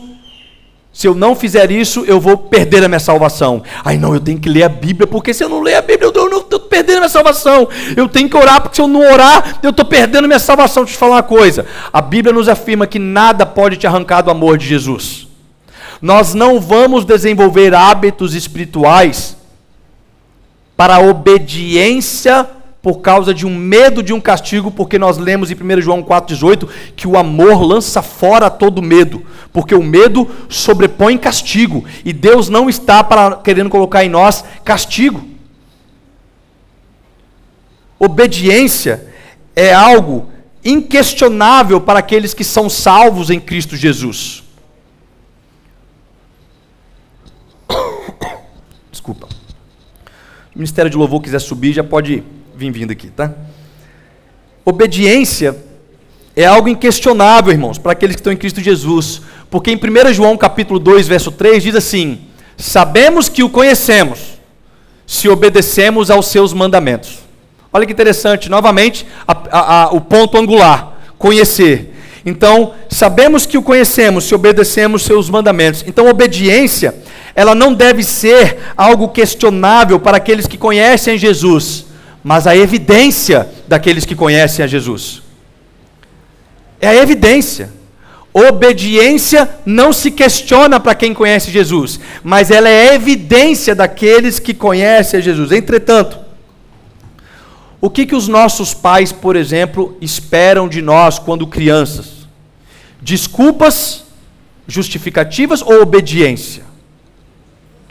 [0.95, 3.65] se eu não fizer isso, eu vou perder a minha salvação.
[3.85, 6.09] Ai, não, eu tenho que ler a Bíblia, porque se eu não ler a Bíblia,
[6.15, 7.69] eu estou perdendo a minha salvação.
[7.97, 10.85] Eu tenho que orar, porque se eu não orar, eu estou perdendo a minha salvação.
[10.85, 14.23] Deixa eu te falar uma coisa: a Bíblia nos afirma que nada pode te arrancar
[14.23, 15.27] do amor de Jesus.
[16.01, 19.37] Nós não vamos desenvolver hábitos espirituais
[20.77, 22.49] para a obediência
[22.85, 26.69] por causa de um medo de um castigo, porque nós lemos em 1 João 4,18
[26.95, 29.25] que o amor lança fora todo medo,
[29.55, 35.27] porque o medo sobrepõe castigo, e Deus não está para, querendo colocar em nós castigo.
[37.99, 39.07] Obediência
[39.57, 40.29] é algo
[40.63, 44.45] inquestionável para aqueles que são salvos em Cristo Jesus.
[48.93, 49.27] Desculpa
[50.55, 52.23] o Ministério de Louvor quiser subir, já pode
[52.57, 53.33] vir vindo aqui, tá?
[54.65, 55.57] Obediência
[56.37, 59.23] é algo inquestionável, irmãos, para aqueles que estão em Cristo Jesus.
[59.51, 62.21] Porque em 1 João capítulo 2, verso 3, diz assim:
[62.57, 64.39] Sabemos que o conhecemos,
[65.07, 67.19] se obedecemos aos seus mandamentos.
[67.73, 71.93] Olha que interessante, novamente, a, a, a, o ponto angular: conhecer.
[72.27, 75.85] Então, sabemos que o conhecemos se obedecemos seus mandamentos.
[75.87, 76.95] Então, obediência
[77.35, 81.87] ela não deve ser algo questionável para aqueles que conhecem Jesus,
[82.25, 85.23] mas a evidência daqueles que conhecem a Jesus.
[86.81, 87.71] É a evidência.
[88.33, 95.21] Obediência não se questiona para quem conhece Jesus, mas ela é evidência daqueles que conhecem
[95.21, 95.53] a Jesus.
[95.53, 96.19] Entretanto,
[97.81, 102.27] o que, que os nossos pais, por exemplo, esperam de nós quando crianças?
[103.01, 104.05] Desculpas,
[104.67, 106.65] justificativas ou obediência?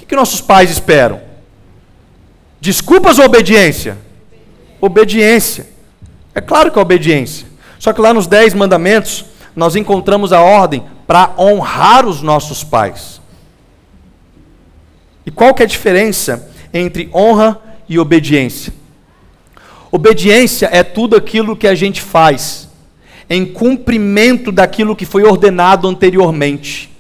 [0.04, 1.22] que, que nossos pais esperam?
[2.60, 3.98] Desculpas ou obediência?
[4.86, 5.66] Obediência.
[6.36, 7.48] É claro que é obediência.
[7.80, 9.24] Só que lá nos Dez Mandamentos,
[9.56, 13.22] nós encontramos a ordem para honrar os nossos pais.
[15.26, 18.74] E qual que é a diferença entre honra e obediência?
[19.90, 22.68] Obediência é tudo aquilo que a gente faz
[23.30, 26.92] em cumprimento daquilo que foi ordenado anteriormente.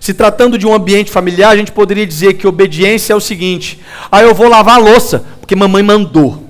[0.00, 3.78] Se tratando de um ambiente familiar, a gente poderia dizer que obediência é o seguinte:
[4.10, 6.42] ah, eu vou lavar a louça, porque mamãe mandou.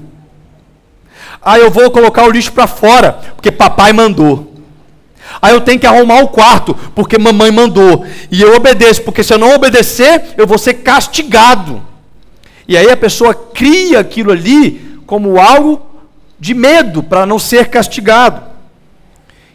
[1.42, 4.54] Ah, eu vou colocar o lixo para fora, porque papai mandou.
[5.40, 8.06] Ah, eu tenho que arrumar o quarto, porque mamãe mandou.
[8.30, 11.82] E eu obedeço, porque se eu não obedecer, eu vou ser castigado.
[12.68, 15.84] E aí a pessoa cria aquilo ali como algo
[16.38, 18.40] de medo para não ser castigado.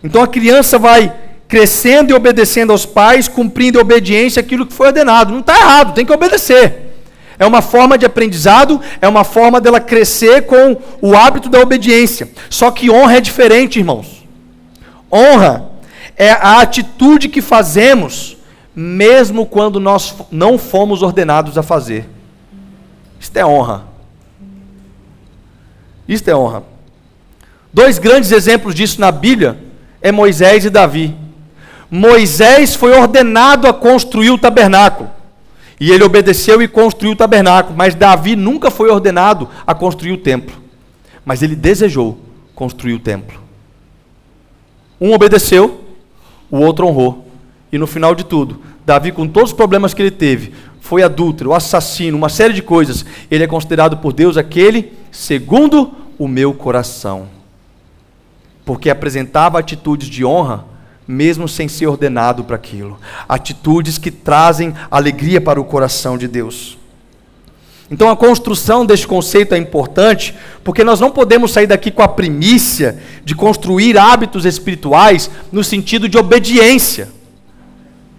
[0.03, 1.13] Então a criança vai
[1.47, 5.31] crescendo e obedecendo aos pais, cumprindo a obediência aquilo que foi ordenado.
[5.31, 6.86] Não está errado, tem que obedecer.
[7.39, 12.29] É uma forma de aprendizado, é uma forma dela crescer com o hábito da obediência.
[12.49, 14.27] Só que honra é diferente, irmãos.
[15.11, 15.69] Honra
[16.15, 18.37] é a atitude que fazemos,
[18.75, 22.09] mesmo quando nós não fomos ordenados a fazer.
[23.19, 23.85] Isto é honra.
[26.07, 26.63] Isto é honra.
[27.71, 29.57] Dois grandes exemplos disso na Bíblia
[30.01, 31.15] é Moisés e Davi.
[31.89, 35.16] Moisés foi ordenado a construir o tabernáculo.
[35.79, 37.77] E ele obedeceu e construiu o tabernáculo.
[37.77, 40.55] Mas Davi nunca foi ordenado a construir o templo.
[41.23, 42.17] Mas ele desejou
[42.55, 43.39] construir o templo.
[44.99, 45.83] Um obedeceu,
[46.49, 47.27] o outro honrou.
[47.71, 51.53] E no final de tudo, Davi, com todos os problemas que ele teve, foi adúltero,
[51.53, 53.05] assassino, uma série de coisas.
[53.29, 57.27] Ele é considerado por Deus aquele segundo o meu coração.
[58.65, 60.65] Porque apresentava atitudes de honra
[61.07, 62.99] mesmo sem ser ordenado para aquilo.
[63.27, 66.77] Atitudes que trazem alegria para o coração de Deus.
[67.89, 72.07] Então a construção deste conceito é importante, porque nós não podemos sair daqui com a
[72.07, 77.07] primícia de construir hábitos espirituais no sentido de obediência.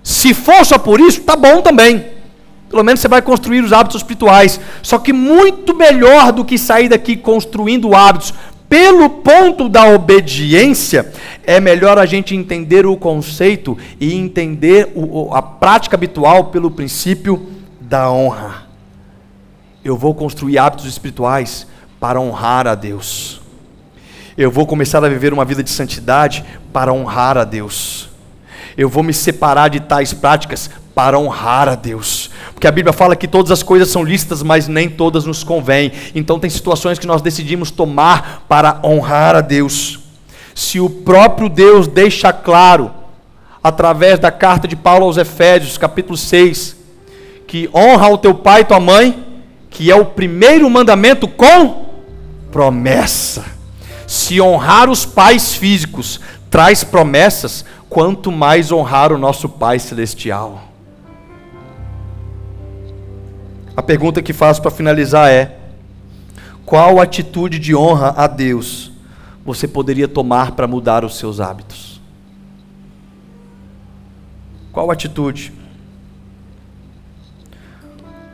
[0.02, 2.06] Se for só por isso, tá bom também.
[2.70, 4.58] Pelo menos você vai construir os hábitos espirituais.
[4.82, 8.32] Só que muito melhor do que sair daqui construindo hábitos
[8.68, 11.10] pelo ponto da obediência,
[11.44, 17.48] é melhor a gente entender o conceito e entender o, a prática habitual pelo princípio
[17.80, 18.66] da honra.
[19.82, 21.66] Eu vou construir hábitos espirituais
[21.98, 23.40] para honrar a Deus.
[24.36, 28.10] Eu vou começar a viver uma vida de santidade para honrar a Deus.
[28.76, 32.17] Eu vou me separar de tais práticas para honrar a Deus.
[32.58, 35.92] Porque a Bíblia fala que todas as coisas são lícitas, mas nem todas nos convêm.
[36.12, 40.00] Então tem situações que nós decidimos tomar para honrar a Deus.
[40.56, 42.90] Se o próprio Deus deixa claro,
[43.62, 46.76] através da carta de Paulo aos Efésios, capítulo 6,
[47.46, 49.24] que honra o teu pai e tua mãe,
[49.70, 51.86] que é o primeiro mandamento com
[52.50, 53.44] promessa.
[54.04, 60.67] Se honrar os pais físicos traz promessas, quanto mais honrar o nosso Pai celestial.
[63.78, 65.56] A pergunta que faço para finalizar é:
[66.66, 68.90] qual atitude de honra a Deus
[69.44, 72.00] você poderia tomar para mudar os seus hábitos?
[74.72, 75.52] Qual atitude?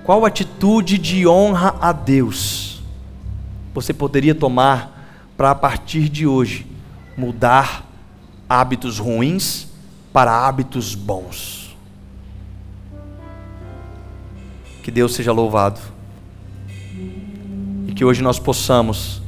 [0.02, 2.82] Qual atitude de honra a Deus
[3.74, 6.66] você poderia tomar para a partir de hoje
[7.18, 7.84] mudar
[8.48, 9.68] hábitos ruins
[10.10, 11.63] para hábitos bons?
[14.84, 15.80] Que Deus seja louvado
[17.88, 19.22] e que hoje nós possamos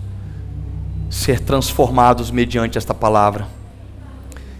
[1.08, 3.48] ser transformados mediante esta palavra.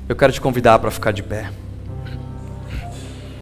[0.09, 1.51] Eu quero te convidar para ficar de pé.